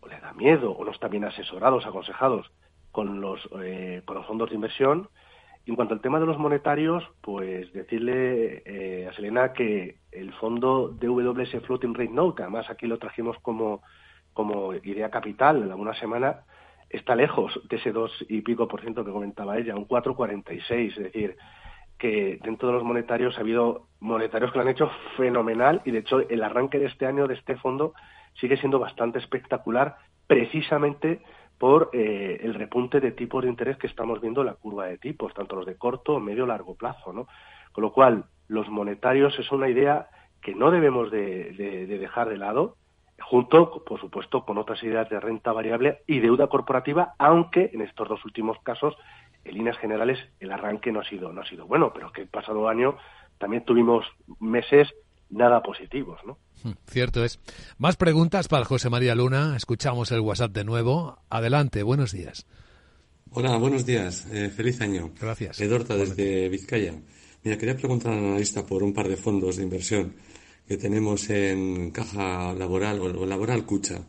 o 0.00 0.08
le 0.08 0.18
da 0.20 0.32
miedo 0.32 0.72
o 0.72 0.84
no 0.84 0.90
están 0.90 1.10
bien 1.10 1.24
asesorados, 1.24 1.86
aconsejados 1.86 2.50
con 2.90 3.20
los, 3.20 3.40
eh, 3.62 4.02
con 4.04 4.16
los 4.16 4.26
fondos 4.26 4.48
de 4.50 4.56
inversión. 4.56 5.08
Y 5.64 5.70
en 5.70 5.76
cuanto 5.76 5.94
al 5.94 6.00
tema 6.00 6.18
de 6.18 6.26
los 6.26 6.38
monetarios, 6.38 7.04
pues 7.20 7.72
decirle 7.72 8.62
eh, 8.64 9.08
a 9.08 9.14
Selena 9.14 9.52
que 9.52 9.98
el 10.10 10.32
fondo 10.34 10.88
DWS 10.88 11.62
Floating 11.64 11.94
Rate 11.94 12.10
Note, 12.10 12.42
además 12.42 12.68
aquí 12.68 12.86
lo 12.86 12.98
trajimos 12.98 13.38
como, 13.42 13.82
como 14.32 14.74
idea 14.74 15.10
capital 15.10 15.62
en 15.62 15.70
alguna 15.70 15.94
semana, 15.94 16.44
está 16.92 17.16
lejos 17.16 17.60
de 17.68 17.76
ese 17.76 17.92
dos 17.92 18.12
y 18.28 18.42
pico 18.42 18.68
por 18.68 18.80
ciento 18.80 19.04
que 19.04 19.12
comentaba 19.12 19.58
ella, 19.58 19.76
un 19.76 19.88
4,46. 19.88 20.88
Es 20.88 20.96
decir, 20.96 21.36
que 21.98 22.38
dentro 22.42 22.68
de 22.68 22.74
los 22.74 22.84
monetarios 22.84 23.36
ha 23.36 23.40
habido 23.40 23.86
monetarios 24.00 24.50
que 24.52 24.58
lo 24.58 24.62
han 24.62 24.70
hecho 24.70 24.90
fenomenal 25.16 25.82
y 25.84 25.90
de 25.90 25.98
hecho 25.98 26.20
el 26.28 26.42
arranque 26.42 26.78
de 26.78 26.86
este 26.86 27.06
año 27.06 27.26
de 27.28 27.34
este 27.34 27.56
fondo 27.56 27.94
sigue 28.40 28.56
siendo 28.56 28.78
bastante 28.78 29.18
espectacular 29.18 29.96
precisamente 30.26 31.22
por 31.58 31.90
eh, 31.92 32.40
el 32.42 32.54
repunte 32.54 32.98
de 32.98 33.12
tipos 33.12 33.44
de 33.44 33.48
interés 33.48 33.76
que 33.76 33.86
estamos 33.86 34.20
viendo 34.20 34.40
en 34.40 34.48
la 34.48 34.54
curva 34.54 34.86
de 34.86 34.98
tipos, 34.98 35.32
tanto 35.32 35.54
los 35.54 35.66
de 35.66 35.76
corto, 35.76 36.18
medio, 36.18 36.44
largo 36.44 36.74
plazo, 36.74 37.12
¿no? 37.12 37.28
Con 37.70 37.82
lo 37.82 37.92
cual, 37.92 38.24
los 38.48 38.68
monetarios 38.68 39.38
es 39.38 39.52
una 39.52 39.68
idea 39.68 40.08
que 40.40 40.56
no 40.56 40.72
debemos 40.72 41.10
de, 41.12 41.52
dejar 41.86 42.28
de 42.28 42.36
lado, 42.36 42.76
junto, 43.20 43.82
por 43.84 44.00
supuesto, 44.00 44.44
con 44.44 44.58
otras 44.58 44.82
ideas 44.82 45.08
de 45.08 45.20
renta 45.20 45.52
variable 45.52 46.02
y 46.06 46.20
deuda 46.20 46.48
corporativa, 46.48 47.14
aunque 47.18 47.70
en 47.72 47.82
estos 47.82 48.08
dos 48.08 48.24
últimos 48.24 48.58
casos, 48.62 48.94
en 49.44 49.54
líneas 49.54 49.78
generales, 49.78 50.18
el 50.40 50.52
arranque 50.52 50.92
no 50.92 51.00
ha 51.00 51.04
sido, 51.04 51.32
no 51.32 51.40
ha 51.40 51.48
sido 51.48 51.66
bueno, 51.66 51.92
pero 51.92 52.12
que 52.12 52.22
el 52.22 52.28
pasado 52.28 52.68
año 52.68 52.96
también 53.38 53.64
tuvimos 53.64 54.04
meses 54.38 54.88
nada 55.30 55.62
positivos, 55.62 56.20
¿no? 56.26 56.38
Hmm, 56.62 56.72
cierto 56.86 57.24
es. 57.24 57.40
Más 57.78 57.96
preguntas 57.96 58.48
para 58.48 58.64
José 58.64 58.90
María 58.90 59.14
Luna. 59.14 59.56
Escuchamos 59.56 60.12
el 60.12 60.20
WhatsApp 60.20 60.52
de 60.52 60.64
nuevo. 60.64 61.18
Adelante, 61.30 61.82
buenos 61.82 62.12
días. 62.12 62.46
Hola, 63.32 63.56
buenos 63.56 63.86
días. 63.86 64.28
Eh, 64.30 64.50
feliz 64.50 64.80
año. 64.82 65.10
Gracias. 65.18 65.60
Edorta 65.60 65.96
desde 65.96 66.48
Vizcaya. 66.50 66.94
Mira, 67.42 67.56
quería 67.56 67.76
preguntar 67.76 68.12
al 68.12 68.18
analista 68.18 68.64
por 68.64 68.82
un 68.82 68.92
par 68.92 69.08
de 69.08 69.16
fondos 69.16 69.56
de 69.56 69.64
inversión 69.64 70.14
que 70.66 70.76
tenemos 70.76 71.28
en 71.30 71.90
caja 71.90 72.54
laboral 72.54 73.00
o 73.00 73.26
laboral 73.26 73.64
Cucha. 73.64 74.02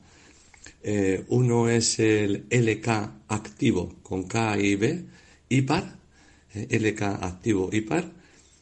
Eh, 0.81 1.23
uno 1.29 1.69
es 1.69 1.99
el 1.99 2.45
LK 2.49 2.87
activo 3.29 3.95
con 4.03 4.23
K 4.23 4.57
y 4.59 4.75
B, 4.75 5.05
IPAR, 5.49 5.95
eh, 6.53 6.79
LK 6.79 7.01
activo 7.23 7.69
IPAR, 7.71 8.11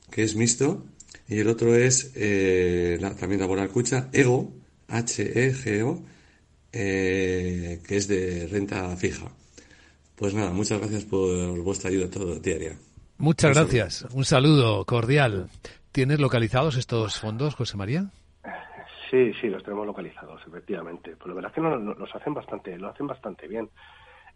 que 0.10 0.24
es 0.24 0.36
mixto 0.36 0.86
y 1.28 1.40
el 1.40 1.48
otro 1.48 1.76
es 1.76 2.12
eh, 2.16 2.98
la, 3.02 3.16
también 3.16 3.42
laboral 3.42 3.70
cucha, 3.70 4.10
EGO, 4.12 4.54
H-E-G-O, 4.88 6.04
que 6.72 7.80
es 7.88 8.08
de 8.08 8.48
renta 8.48 8.96
fija. 8.98 9.32
Pues 10.16 10.34
nada, 10.34 10.52
muchas 10.52 10.80
gracias 10.80 11.04
por 11.06 11.60
vuestra 11.62 11.90
ayuda 11.90 12.10
todo, 12.10 12.36
diaria. 12.40 12.78
Muchas 13.18 13.56
gracias. 13.56 14.06
Un 14.14 14.26
saludo 14.26 14.86
cordial. 14.86 15.50
¿Tienes 15.92 16.20
localizados 16.20 16.78
estos 16.78 17.20
fondos, 17.20 17.56
José 17.56 17.78
María? 17.78 18.06
Sí, 19.10 19.34
sí, 19.42 19.50
los 19.50 19.64
tenemos 19.64 19.86
localizados, 19.86 20.42
efectivamente. 20.48 21.16
Pues 21.18 21.28
la 21.28 21.34
verdad 21.34 21.52
es 21.52 21.56
que 21.56 21.62
nos, 21.62 21.98
los 21.98 22.16
hacen 22.16 22.34
bastante, 22.34 22.78
lo 22.78 22.88
hacen 22.88 23.08
bastante 23.08 23.48
bien. 23.48 23.70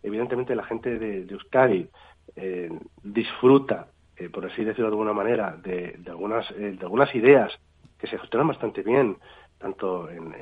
Evidentemente 0.03 0.55
la 0.55 0.65
gente 0.65 0.99
de, 0.99 1.25
Euskadi 1.29 1.87
eh, 2.35 2.69
disfruta 3.01 3.87
eh, 4.17 4.29
por 4.29 4.45
así 4.45 4.63
decirlo 4.63 4.85
de 4.85 4.93
alguna 4.93 5.13
manera, 5.13 5.57
de, 5.61 5.99
algunas, 6.07 6.49
eh, 6.51 6.75
de 6.79 6.81
algunas 6.81 7.13
ideas 7.15 7.51
que 7.99 8.07
se 8.07 8.17
gestionan 8.17 8.47
bastante 8.47 8.81
bien, 8.81 9.17
tanto 9.57 10.09
en, 10.09 10.33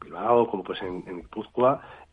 Bilbao 0.00 0.48
como 0.48 0.62
pues 0.62 0.80
en, 0.82 1.04
en 1.06 1.22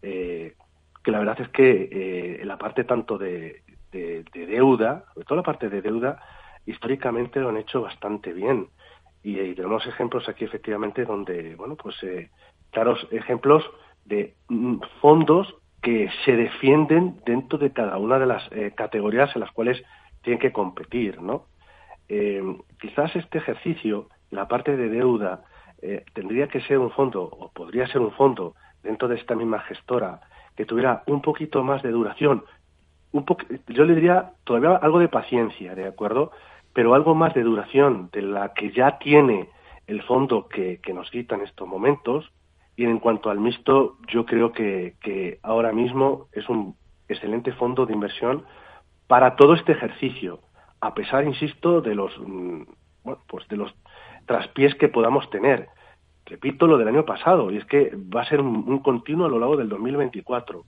eh, 0.02 0.56
que 1.04 1.12
la 1.12 1.20
verdad 1.20 1.42
es 1.42 1.50
que 1.50 2.42
la 2.44 2.58
parte 2.58 2.84
tanto 2.84 3.18
de, 3.18 3.62
deuda, 3.92 5.06
sobre 5.14 5.26
todo 5.26 5.36
la 5.38 5.44
parte 5.44 5.70
de 5.70 5.82
deuda, 5.82 6.22
históricamente 6.68 7.40
lo 7.40 7.50
han 7.50 7.58
hecho 7.58 7.82
bastante 7.82 8.34
bien. 8.34 8.68
Y, 9.24 9.56
tenemos 9.56 9.86
ejemplos 9.88 10.30
aquí 10.30 10.46
efectivamente 10.46 11.04
donde, 11.04 11.56
bueno, 11.56 11.76
pues 11.76 11.96
claros 12.72 13.08
ejemplos 13.12 13.64
de 14.06 14.36
mm, 14.48 14.78
fondos 15.02 15.56
que 15.82 16.10
se 16.24 16.36
defienden 16.36 17.20
dentro 17.26 17.58
de 17.58 17.72
cada 17.72 17.98
una 17.98 18.20
de 18.20 18.26
las 18.26 18.50
categorías 18.76 19.36
en 19.36 19.42
las 19.42 19.52
cuales 19.52 19.82
tienen 20.22 20.40
que 20.40 20.52
competir, 20.52 21.22
¿no? 21.22 21.46
Eh, 22.10 22.42
quizás 22.80 23.16
este 23.16 23.38
ejercicio, 23.38 24.10
la 24.32 24.48
parte 24.48 24.76
de 24.76 24.90
deuda, 24.90 25.44
eh, 25.82 26.04
tendría 26.14 26.48
que 26.48 26.62
ser 26.62 26.80
un 26.80 26.92
fondo, 26.92 27.24
o 27.24 27.52
podría 27.52 27.88
ser 27.88 28.02
un 28.02 28.12
fondo, 28.12 28.56
dentro 28.84 29.08
de 29.08 29.16
esta 29.16 29.36
misma 29.36 29.60
gestora, 29.62 30.22
que 30.56 30.66
tuviera 30.66 31.04
un 31.08 31.22
poquito 31.22 31.64
más 31.64 31.84
de 31.84 31.92
duración, 31.92 32.44
un 33.12 33.26
yo 33.68 33.86
le 33.86 33.96
diría 33.96 34.32
todavía 34.44 34.76
algo 34.76 35.00
de 35.00 35.08
paciencia, 35.08 35.76
¿de 35.76 35.88
acuerdo? 35.88 36.32
Pero 36.78 36.94
algo 36.94 37.16
más 37.16 37.34
de 37.34 37.42
duración 37.42 38.12
de 38.14 38.22
la 38.22 38.54
que 38.54 38.70
ya 38.70 39.00
tiene 39.00 39.50
el 39.88 40.04
fondo 40.04 40.48
que, 40.48 40.80
nos 40.94 41.10
quita 41.10 41.34
en 41.34 41.42
estos 41.42 41.68
momentos. 41.68 42.32
Y 42.76 42.84
en 42.84 43.00
cuanto 43.00 43.32
al 43.32 43.40
mixto, 43.40 43.98
yo 44.08 44.28
creo 44.28 44.52
que, 44.52 45.40
ahora 45.42 45.72
mismo 45.72 46.28
es 46.34 46.48
un 46.48 46.76
excelente 47.10 47.52
fondo 47.54 47.88
de 47.88 47.94
inversión 47.94 48.46
para 49.08 49.36
todo 49.36 49.56
este 49.56 49.72
ejercicio, 49.72 50.40
a 50.80 50.94
pesar, 50.94 51.26
insisto, 51.26 51.82
de 51.82 51.96
los, 51.96 52.12
mm, 52.20 52.62
pues 53.28 53.48
de 53.48 53.58
los 53.58 53.74
traspiés 54.28 54.76
que 54.76 54.88
podamos 54.88 55.28
tener. 55.32 55.70
Repito 56.28 56.68
lo 56.68 56.78
del 56.78 56.90
año 56.90 57.06
pasado, 57.06 57.50
y 57.50 57.58
es 57.58 57.66
que 57.66 57.92
va 58.16 58.22
a 58.22 58.30
ser 58.30 58.40
un, 58.40 58.78
continuo 58.84 59.26
a 59.26 59.30
lo 59.30 59.40
largo 59.40 59.58
del 59.58 59.70
2024. 59.70 60.64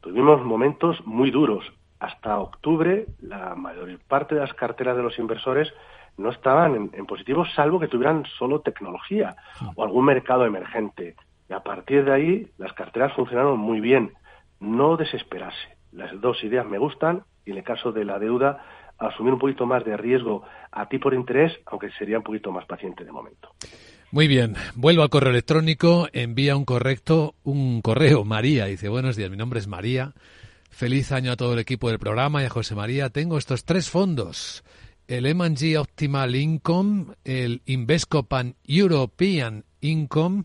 Tuvimos 0.00 0.44
momentos 0.44 1.00
muy 1.06 1.30
duros. 1.30 1.64
Hasta 2.04 2.38
octubre, 2.38 3.06
la 3.22 3.54
mayor 3.54 3.98
parte 4.06 4.34
de 4.34 4.42
las 4.42 4.52
carteras 4.52 4.94
de 4.94 5.02
los 5.02 5.18
inversores 5.18 5.72
no 6.18 6.30
estaban 6.30 6.74
en, 6.74 6.90
en 6.92 7.06
positivo, 7.06 7.46
salvo 7.56 7.80
que 7.80 7.88
tuvieran 7.88 8.24
solo 8.38 8.60
tecnología 8.60 9.34
o 9.74 9.82
algún 9.82 10.04
mercado 10.04 10.44
emergente. 10.44 11.16
Y 11.48 11.54
a 11.54 11.60
partir 11.60 12.04
de 12.04 12.12
ahí, 12.12 12.46
las 12.58 12.74
carteras 12.74 13.14
funcionaron 13.14 13.58
muy 13.58 13.80
bien. 13.80 14.12
No 14.60 14.98
desesperarse. 14.98 15.78
Las 15.92 16.20
dos 16.20 16.44
ideas 16.44 16.66
me 16.66 16.76
gustan 16.76 17.22
y 17.46 17.52
en 17.52 17.56
el 17.56 17.64
caso 17.64 17.90
de 17.90 18.04
la 18.04 18.18
deuda 18.18 18.62
asumir 18.98 19.32
un 19.32 19.38
poquito 19.38 19.64
más 19.64 19.82
de 19.82 19.96
riesgo 19.96 20.42
a 20.72 20.86
ti 20.90 20.98
por 20.98 21.14
interés, 21.14 21.52
aunque 21.64 21.90
sería 21.92 22.18
un 22.18 22.24
poquito 22.24 22.52
más 22.52 22.66
paciente 22.66 23.02
de 23.02 23.12
momento. 23.12 23.48
Muy 24.10 24.28
bien, 24.28 24.54
vuelvo 24.74 25.02
al 25.02 25.08
correo 25.08 25.30
electrónico, 25.30 26.06
envía 26.12 26.54
un 26.54 26.66
correcto, 26.66 27.34
un 27.44 27.80
correo, 27.80 28.24
María, 28.24 28.66
dice, 28.66 28.88
buenos 28.90 29.16
días, 29.16 29.30
mi 29.30 29.36
nombre 29.36 29.58
es 29.58 29.66
María, 29.66 30.12
feliz 30.74 31.12
año 31.12 31.32
a 31.32 31.36
todo 31.36 31.52
el 31.52 31.60
equipo 31.60 31.88
del 31.88 32.00
programa 32.00 32.42
y 32.42 32.46
a 32.46 32.50
José 32.50 32.74
María, 32.74 33.08
tengo 33.08 33.38
estos 33.38 33.64
tres 33.64 33.88
fondos, 33.88 34.64
el 35.06 35.24
M&G 35.24 35.78
Optimal 35.78 36.34
Income, 36.34 37.14
el 37.24 37.62
Invesco 37.64 38.24
Pan 38.24 38.56
European 38.64 39.64
Income 39.80 40.44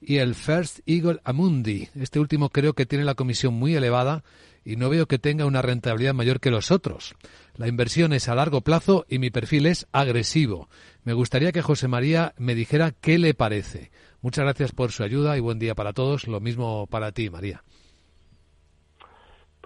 y 0.00 0.16
el 0.16 0.34
First 0.34 0.80
Eagle 0.84 1.20
Amundi. 1.22 1.88
Este 1.94 2.18
último 2.18 2.50
creo 2.50 2.74
que 2.74 2.86
tiene 2.86 3.04
la 3.04 3.14
comisión 3.14 3.54
muy 3.54 3.76
elevada 3.76 4.24
y 4.64 4.76
no 4.76 4.90
veo 4.90 5.06
que 5.06 5.20
tenga 5.20 5.46
una 5.46 5.62
rentabilidad 5.62 6.12
mayor 6.12 6.40
que 6.40 6.50
los 6.50 6.72
otros. 6.72 7.14
La 7.54 7.68
inversión 7.68 8.12
es 8.12 8.28
a 8.28 8.34
largo 8.34 8.62
plazo 8.62 9.06
y 9.08 9.20
mi 9.20 9.30
perfil 9.30 9.66
es 9.66 9.86
agresivo. 9.92 10.68
Me 11.04 11.12
gustaría 11.12 11.52
que 11.52 11.62
José 11.62 11.86
María 11.86 12.34
me 12.36 12.56
dijera 12.56 12.92
qué 13.00 13.16
le 13.18 13.32
parece. 13.32 13.92
Muchas 14.22 14.44
gracias 14.44 14.72
por 14.72 14.90
su 14.90 15.04
ayuda 15.04 15.36
y 15.36 15.40
buen 15.40 15.60
día 15.60 15.76
para 15.76 15.92
todos. 15.92 16.26
Lo 16.26 16.40
mismo 16.40 16.88
para 16.88 17.12
ti, 17.12 17.30
María. 17.30 17.62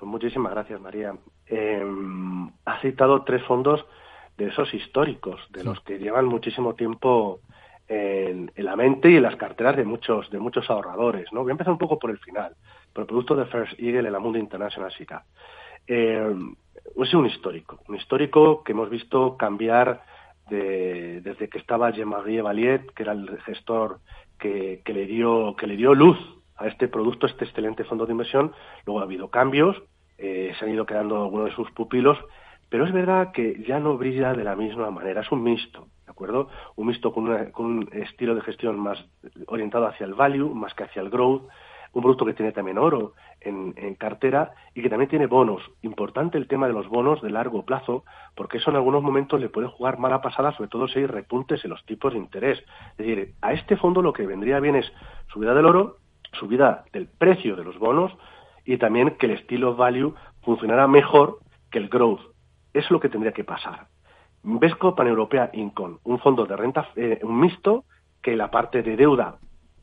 Pues 0.02 0.10
muchísimas 0.10 0.50
gracias, 0.50 0.80
María. 0.80 1.14
Eh, 1.46 1.80
has 2.64 2.80
citado 2.80 3.22
tres 3.22 3.40
fondos 3.44 3.86
de 4.36 4.46
esos 4.46 4.74
históricos, 4.74 5.40
de 5.50 5.62
los 5.62 5.78
que 5.78 6.00
llevan 6.00 6.24
muchísimo 6.24 6.74
tiempo 6.74 7.38
en, 7.86 8.50
la 8.56 8.74
mente 8.74 9.12
y 9.12 9.18
en 9.18 9.22
las 9.22 9.36
carteras 9.36 9.76
de 9.76 9.84
muchos 9.84 10.28
de 10.32 10.40
muchos 10.40 10.68
ahorradores. 10.68 11.32
¿no? 11.32 11.42
Voy 11.42 11.50
a 11.50 11.52
empezar 11.52 11.72
un 11.72 11.78
poco 11.78 12.00
por 12.00 12.10
el 12.10 12.18
final, 12.18 12.56
por 12.92 13.02
el 13.02 13.06
producto 13.06 13.36
de 13.36 13.46
First 13.46 13.78
Eagle 13.78 14.08
en 14.08 14.12
la 14.12 14.18
Mundo 14.18 14.40
International 14.40 14.90
SICA. 14.90 15.24
Eh, 15.86 16.34
es 16.96 17.14
un 17.14 17.26
histórico, 17.26 17.78
un 17.86 17.94
histórico 17.94 18.64
que 18.64 18.72
hemos 18.72 18.90
visto 18.90 19.36
cambiar 19.36 20.02
desde 20.50 21.48
que 21.48 21.58
estaba 21.58 21.92
Jean-Marie 21.92 22.42
Valiet, 22.42 22.92
que 22.92 23.04
era 23.04 23.12
el 23.12 23.40
gestor 23.42 24.00
que, 24.36 24.82
le 24.84 25.06
dio, 25.06 25.54
que 25.54 25.68
le 25.68 25.76
dio 25.76 25.94
luz 25.94 26.18
a 26.56 26.66
este 26.66 26.88
producto, 26.88 27.26
este 27.26 27.44
excelente 27.44 27.84
fondo 27.84 28.04
de 28.04 28.12
inversión. 28.12 28.52
Luego 28.84 28.98
ha 28.98 29.04
habido 29.04 29.28
cambios, 29.28 29.80
eh, 30.22 30.54
se 30.56 30.64
han 30.64 30.70
ido 30.70 30.86
quedando 30.86 31.20
algunos 31.22 31.50
de 31.50 31.56
sus 31.56 31.70
pupilos, 31.72 32.16
pero 32.68 32.86
es 32.86 32.92
verdad 32.92 33.32
que 33.32 33.62
ya 33.66 33.80
no 33.80 33.98
brilla 33.98 34.32
de 34.32 34.44
la 34.44 34.56
misma 34.56 34.90
manera, 34.90 35.20
es 35.20 35.32
un 35.32 35.42
mixto, 35.42 35.88
¿de 36.06 36.12
acuerdo? 36.12 36.48
Un 36.76 36.86
mixto 36.86 37.12
con, 37.12 37.50
con 37.50 37.66
un 37.66 37.88
estilo 37.92 38.34
de 38.34 38.40
gestión 38.42 38.78
más 38.78 39.04
orientado 39.46 39.86
hacia 39.86 40.06
el 40.06 40.14
value, 40.14 40.54
más 40.54 40.72
que 40.74 40.84
hacia 40.84 41.02
el 41.02 41.10
growth, 41.10 41.42
un 41.92 42.02
producto 42.02 42.24
que 42.24 42.34
tiene 42.34 42.52
también 42.52 42.78
oro 42.78 43.14
en, 43.40 43.94
cartera 43.96 44.52
y 44.74 44.82
que 44.82 44.88
también 44.88 45.10
tiene 45.10 45.26
bonos. 45.26 45.62
Importante 45.82 46.38
el 46.38 46.48
tema 46.48 46.66
de 46.66 46.72
los 46.72 46.88
bonos 46.88 47.20
de 47.20 47.30
largo 47.30 47.64
plazo, 47.64 48.04
porque 48.34 48.58
eso 48.58 48.70
en 48.70 48.76
algunos 48.76 49.02
momentos 49.02 49.40
le 49.40 49.48
puede 49.48 49.68
jugar 49.68 49.98
mala 49.98 50.22
pasada, 50.22 50.52
sobre 50.52 50.70
todo 50.70 50.88
si 50.88 51.00
hay 51.00 51.06
repuntes 51.06 51.64
en 51.64 51.70
los 51.70 51.84
tipos 51.84 52.12
de 52.12 52.18
interés. 52.18 52.58
Es 52.92 52.96
decir, 52.96 53.34
a 53.42 53.52
este 53.52 53.76
fondo 53.76 54.00
lo 54.02 54.12
que 54.12 54.26
vendría 54.26 54.60
bien 54.60 54.76
es 54.76 54.90
subida 55.32 55.54
del 55.54 55.66
oro, 55.66 55.98
subida 56.32 56.84
del 56.92 57.08
precio 57.08 57.56
de 57.56 57.64
los 57.64 57.78
bonos 57.78 58.12
y 58.64 58.76
también 58.76 59.16
que 59.18 59.26
el 59.26 59.32
estilo 59.32 59.76
value 59.76 60.14
funcionara 60.42 60.86
mejor 60.86 61.38
que 61.70 61.78
el 61.78 61.88
growth. 61.88 62.20
Es 62.72 62.90
lo 62.90 63.00
que 63.00 63.08
tendría 63.08 63.32
que 63.32 63.44
pasar. 63.44 63.86
Vesco 64.42 64.94
Paneuropea 64.94 65.50
Incon, 65.52 65.98
un 66.04 66.18
fondo 66.18 66.46
de 66.46 66.56
renta, 66.56 66.88
eh, 66.96 67.20
un 67.22 67.38
mixto, 67.38 67.84
que 68.20 68.36
la 68.36 68.50
parte 68.50 68.82
de 68.82 68.96
deuda 68.96 69.38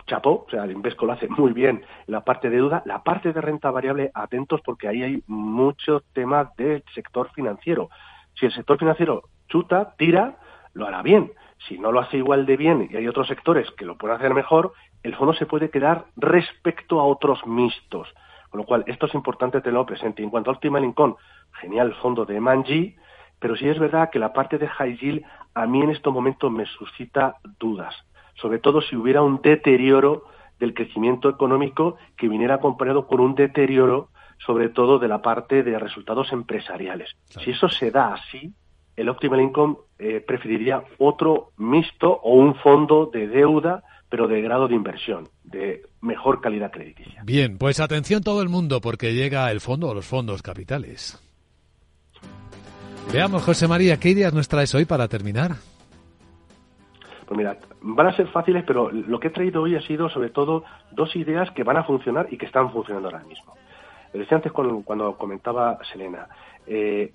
chapó, 0.09 0.45
o 0.45 0.49
sea, 0.49 0.63
el 0.63 0.71
Invesco 0.71 1.05
lo 1.05 1.13
hace 1.13 1.27
muy 1.29 1.53
bien 1.53 1.83
la 2.07 2.21
parte 2.23 2.49
de 2.49 2.57
deuda, 2.57 2.81
la 2.85 3.03
parte 3.03 3.31
de 3.31 3.39
renta 3.39 3.69
variable, 3.71 4.11
atentos 4.13 4.59
porque 4.65 4.87
ahí 4.87 5.03
hay 5.03 5.23
mucho 5.27 6.01
tema 6.13 6.51
del 6.57 6.83
sector 6.93 7.31
financiero. 7.31 7.89
Si 8.33 8.45
el 8.45 8.51
sector 8.51 8.77
financiero 8.79 9.23
chuta, 9.47 9.93
tira, 9.97 10.37
lo 10.73 10.87
hará 10.87 11.01
bien. 11.01 11.31
Si 11.67 11.77
no 11.77 11.91
lo 11.91 11.99
hace 11.99 12.17
igual 12.17 12.45
de 12.45 12.57
bien 12.57 12.87
y 12.89 12.95
hay 12.95 13.07
otros 13.07 13.27
sectores 13.27 13.69
que 13.71 13.85
lo 13.85 13.97
pueden 13.97 14.17
hacer 14.17 14.33
mejor, 14.33 14.73
el 15.03 15.15
fondo 15.15 15.33
se 15.33 15.45
puede 15.45 15.69
quedar 15.69 16.05
respecto 16.15 16.99
a 16.99 17.03
otros 17.03 17.45
mixtos. 17.45 18.13
Con 18.49 18.59
lo 18.59 18.65
cual, 18.65 18.83
esto 18.87 19.05
es 19.05 19.13
importante 19.13 19.61
tenerlo 19.61 19.85
presente. 19.85 20.23
En 20.23 20.29
cuanto 20.29 20.49
a 20.49 20.53
Optimal 20.53 20.83
Income, 20.83 21.15
genial 21.61 21.93
fondo 21.95 22.25
de 22.25 22.39
Manji, 22.39 22.95
pero 23.39 23.55
sí 23.55 23.67
es 23.69 23.79
verdad 23.79 24.09
que 24.09 24.19
la 24.19 24.33
parte 24.33 24.57
de 24.57 24.67
High 24.67 24.97
Yield 24.97 25.23
a 25.53 25.65
mí 25.65 25.81
en 25.81 25.91
estos 25.91 26.13
momentos 26.13 26.51
me 26.51 26.65
suscita 26.65 27.37
dudas 27.59 27.95
sobre 28.39 28.59
todo 28.59 28.81
si 28.81 28.95
hubiera 28.95 29.21
un 29.21 29.41
deterioro 29.41 30.23
del 30.59 30.73
crecimiento 30.73 31.29
económico 31.29 31.97
que 32.17 32.27
viniera 32.27 32.55
acompañado 32.55 33.07
con 33.07 33.19
un 33.19 33.35
deterioro 33.35 34.09
sobre 34.45 34.69
todo 34.69 34.99
de 34.99 35.07
la 35.07 35.21
parte 35.21 35.63
de 35.63 35.77
resultados 35.77 36.31
empresariales. 36.31 37.11
Si 37.27 37.51
eso 37.51 37.67
se 37.67 37.91
da 37.91 38.13
así, 38.13 38.53
el 38.95 39.09
Optimal 39.09 39.41
Income 39.41 39.75
eh, 39.97 40.23
preferiría 40.25 40.83
otro 40.97 41.49
mixto 41.57 42.09
o 42.23 42.35
un 42.35 42.55
fondo 42.55 43.09
de 43.11 43.27
deuda, 43.27 43.83
pero 44.09 44.27
de 44.27 44.41
grado 44.41 44.67
de 44.67 44.75
inversión, 44.75 45.29
de 45.43 45.83
mejor 46.01 46.41
calidad 46.41 46.71
crediticia. 46.71 47.21
Bien, 47.23 47.57
pues 47.57 47.79
atención 47.79 48.23
todo 48.23 48.41
el 48.41 48.49
mundo 48.49 48.81
porque 48.81 49.13
llega 49.13 49.51
el 49.51 49.61
fondo 49.61 49.89
o 49.89 49.93
los 49.93 50.05
fondos 50.05 50.41
capitales. 50.41 51.23
Veamos, 53.13 53.43
José 53.43 53.67
María, 53.67 53.97
¿qué 53.97 54.09
ideas 54.09 54.33
nos 54.33 54.47
traes 54.47 54.73
hoy 54.75 54.85
para 54.85 55.07
terminar? 55.07 55.53
Pues 57.25 57.37
mira, 57.37 57.57
van 57.81 58.07
a 58.07 58.15
ser 58.15 58.27
fáciles, 58.27 58.63
pero 58.65 58.91
lo 58.91 59.19
que 59.19 59.27
he 59.27 59.31
traído 59.31 59.61
hoy 59.61 59.75
ha 59.75 59.81
sido 59.81 60.09
sobre 60.09 60.29
todo 60.29 60.63
dos 60.91 61.15
ideas 61.15 61.51
que 61.51 61.63
van 61.63 61.77
a 61.77 61.83
funcionar 61.83 62.27
y 62.31 62.37
que 62.37 62.45
están 62.45 62.71
funcionando 62.71 63.09
ahora 63.09 63.23
mismo. 63.23 63.55
Lo 64.13 64.19
decía 64.19 64.37
antes 64.37 64.51
cuando, 64.51 65.15
comentaba 65.17 65.77
Selena. 65.91 66.27
Eh, 66.65 67.11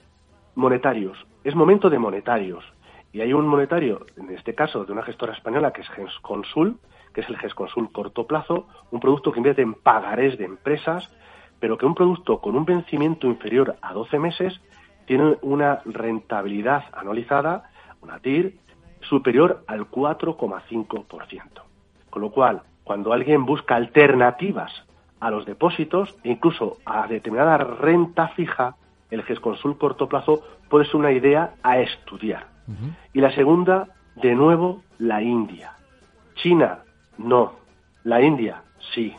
monetarios. 0.55 1.19
Es 1.43 1.55
momento 1.55 1.91
de 1.91 1.99
monetarios. 1.99 2.65
Y 3.15 3.21
hay 3.21 3.33
un 3.33 3.47
monetario, 3.47 4.07
en 4.17 4.29
este 4.31 4.57
caso 4.57 4.85
de 4.85 4.91
una 4.91 5.05
gestora 5.05 5.35
española 5.35 5.73
que 5.73 5.83
es 5.83 5.89
GESConsul, 5.91 6.79
que 7.13 7.21
es 7.21 7.29
el 7.29 7.39
GESConsul 7.39 7.93
corto 7.93 8.27
plazo, 8.27 8.67
un 8.91 8.99
producto 8.99 9.31
que 9.31 9.39
invierte 9.39 9.63
en 9.63 9.75
pagarés 9.75 10.37
de 10.37 10.45
empresas, 10.45 11.09
pero 11.61 11.79
que 11.79 11.87
un 11.87 11.95
producto 11.95 12.41
con 12.41 12.57
un 12.57 12.65
vencimiento 12.65 13.29
inferior 13.29 13.77
a 13.83 13.93
12 13.93 14.19
meses 14.19 14.61
tiene 15.07 15.37
una 15.43 15.81
rentabilidad 15.85 16.87
anualizada, 16.93 17.71
una 18.03 18.19
TIR, 18.19 18.57
superior 19.03 19.63
al 19.69 19.89
4,5%. 19.89 21.63
Con 22.11 22.21
lo 22.21 22.33
cual, 22.33 22.63
cuando 22.83 23.13
alguien 23.13 23.47
busca 23.47 23.77
alternativas 23.77 24.73
a 25.21 25.31
los 25.31 25.47
depósitos 25.47 26.17
e 26.25 26.31
incluso 26.31 26.79
a 26.85 27.07
determinada 27.07 27.59
renta 27.59 28.27
fija, 28.31 28.75
el 29.13 29.23
GESConsul 29.23 29.79
corto 29.79 30.09
plazo 30.09 30.43
puede 30.69 30.87
ser 30.87 30.97
una 30.97 31.13
idea 31.13 31.55
a 31.63 31.79
estudiar. 31.79 32.54
Y 33.13 33.21
la 33.21 33.35
segunda, 33.35 33.89
de 34.17 34.35
nuevo, 34.35 34.83
la 34.99 35.23
India. 35.23 35.73
China, 36.37 36.81
no. 37.19 37.55
La 38.05 38.23
India, 38.23 38.63
sí. 38.95 39.15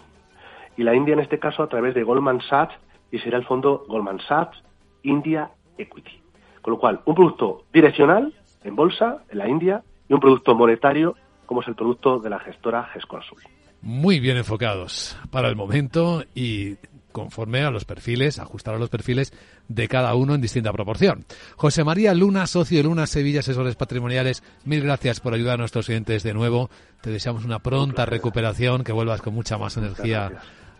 Y 0.78 0.84
la 0.84 0.96
India 0.96 1.14
en 1.14 1.20
este 1.20 1.40
caso 1.40 1.64
a 1.64 1.70
través 1.70 1.96
de 1.96 2.04
Goldman 2.04 2.42
Sachs 2.42 2.76
y 3.12 3.20
será 3.20 3.38
el 3.38 3.46
fondo 3.46 3.86
Goldman 3.88 4.20
Sachs 4.28 4.62
India 5.04 5.50
Equity. 5.78 6.22
Con 6.62 6.74
lo 6.74 6.80
cual, 6.80 7.02
un 7.06 7.16
producto 7.16 7.64
direccional 7.72 8.34
en 8.64 8.76
bolsa, 8.76 9.24
en 9.30 9.38
la 9.38 9.48
India, 9.48 9.84
y 10.10 10.14
un 10.14 10.20
producto 10.20 10.56
monetario 10.56 11.16
como 11.46 11.62
es 11.62 11.68
el 11.68 11.76
producto 11.76 12.20
de 12.20 12.30
la 12.30 12.40
gestora 12.40 12.84
GESConsul. 12.94 13.40
Muy 13.82 14.20
bien 14.20 14.38
enfocados 14.38 15.18
para 15.30 15.48
el 15.48 15.56
momento 15.56 16.24
y 16.34 16.76
conforme 17.16 17.64
a 17.64 17.72
los 17.72 17.86
perfiles, 17.86 18.40
ajustar 18.40 18.76
a 18.76 18.78
los 18.78 18.90
perfiles 18.90 19.32
de 19.70 19.88
cada 19.88 20.14
uno 20.16 20.36
en 20.36 20.42
distinta 20.42 20.74
proporción. 20.74 21.24
José 21.56 21.86
María 21.86 22.14
Luna, 22.14 22.46
socio 22.46 22.78
de 22.80 22.84
Luna 22.84 23.08
Sevilla 23.08 23.40
Asesores 23.40 23.78
Patrimoniales, 23.78 24.44
mil 24.66 24.84
gracias 24.84 25.22
por 25.22 25.34
ayudar 25.34 25.54
a 25.54 25.58
nuestros 25.60 25.86
clientes 25.86 26.24
de 26.24 26.34
nuevo. 26.34 26.70
Te 27.00 27.12
deseamos 27.12 27.46
una 27.46 27.60
pronta 27.60 28.06
recuperación, 28.06 28.84
que 28.84 28.92
vuelvas 28.92 29.22
con 29.22 29.34
mucha 29.34 29.58
más 29.58 29.78
energía 29.78 30.30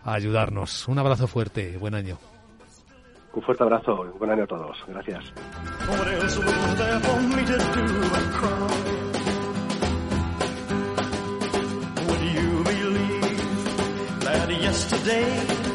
a 0.04 0.12
ayudarnos. 0.12 0.86
Un 0.88 0.98
abrazo 0.98 1.26
fuerte 1.26 1.72
y 1.74 1.78
buen 1.78 1.94
año. 1.94 2.18
Un 3.32 3.42
fuerte 3.42 3.62
abrazo 3.62 4.04
y 4.04 4.18
buen 4.18 4.30
año 4.30 4.44
a 4.44 4.46
todos. 4.46 4.76
Gracias. 4.86 5.32
Yesterday 14.66 15.65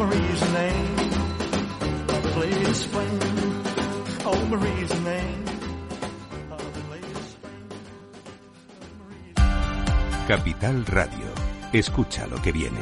Marie's 0.00 0.42
name. 0.52 0.96
Oh 4.24 4.46
Marie's 4.48 4.94
name. 5.04 5.44
Capital 10.26 10.86
Radio. 10.86 11.28
Escucha 11.72 12.26
lo 12.26 12.40
que 12.40 12.52
viene. 12.52 12.80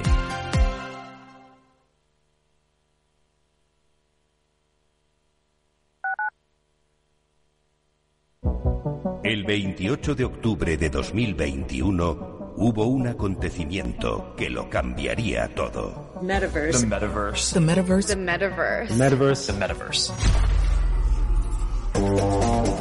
El 9.24 9.44
28 9.44 10.14
de 10.14 10.24
octubre 10.24 10.76
de 10.76 10.88
2021 10.88 12.37
hubo 12.58 12.86
un 12.86 13.06
acontecimiento 13.06 14.34
que 14.36 14.50
lo 14.50 14.68
cambiaría 14.68 15.54
todo. 15.54 16.12
Metaverse. 16.20 16.80
The 16.80 16.86
metaverse. 16.86 17.54
The 17.54 17.60
metaverse. 17.60 18.08
The 18.08 18.16
metaverse. 18.16 18.94
Metaverse. 18.94 19.52
The 19.52 19.58
metaverse. 19.58 20.12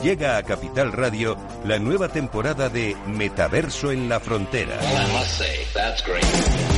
Llega 0.04 0.38
a 0.38 0.44
Capital 0.44 0.92
Radio 0.92 1.38
la 1.66 1.80
nueva 1.80 2.10
temporada 2.10 2.70
de 2.70 2.96
Metaverso 3.08 3.92
en 3.92 4.10
la 4.10 4.20
Frontera. 4.20 4.78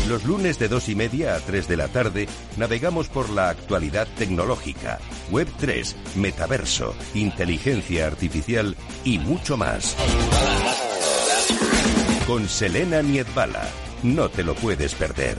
Los 0.08 0.24
lunes 0.26 0.58
de 0.58 0.68
dos 0.68 0.90
y 0.90 0.96
media 0.96 1.36
a 1.36 1.40
3 1.40 1.68
de 1.68 1.78
la 1.78 1.88
tarde 1.90 2.28
navegamos 2.58 3.10
por 3.10 3.30
la 3.30 3.50
actualidad 3.50 4.08
tecnológica, 4.18 5.00
Web 5.32 5.48
3, 5.60 5.96
Metaverso, 6.16 6.96
inteligencia 7.14 8.08
artificial 8.08 8.76
y 9.04 9.20
mucho 9.20 9.58
más. 9.58 9.96
Con 12.30 12.48
Selena 12.48 13.02
Niedbala. 13.02 13.68
No 14.04 14.30
te 14.30 14.44
lo 14.44 14.54
puedes 14.54 14.94
perder, 14.94 15.36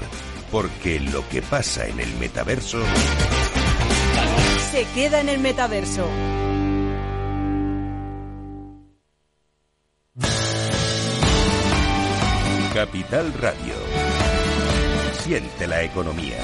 porque 0.51 0.99
lo 0.99 1.23
que 1.29 1.41
pasa 1.41 1.87
en 1.87 2.01
el 2.01 2.13
metaverso 2.17 2.83
se 4.73 4.85
queda 4.87 5.21
en 5.21 5.29
el 5.29 5.39
metaverso. 5.39 6.05
Capital 12.75 13.33
Radio. 13.35 13.75
Siente 15.23 15.69
la 15.69 15.85
economía. 15.85 16.39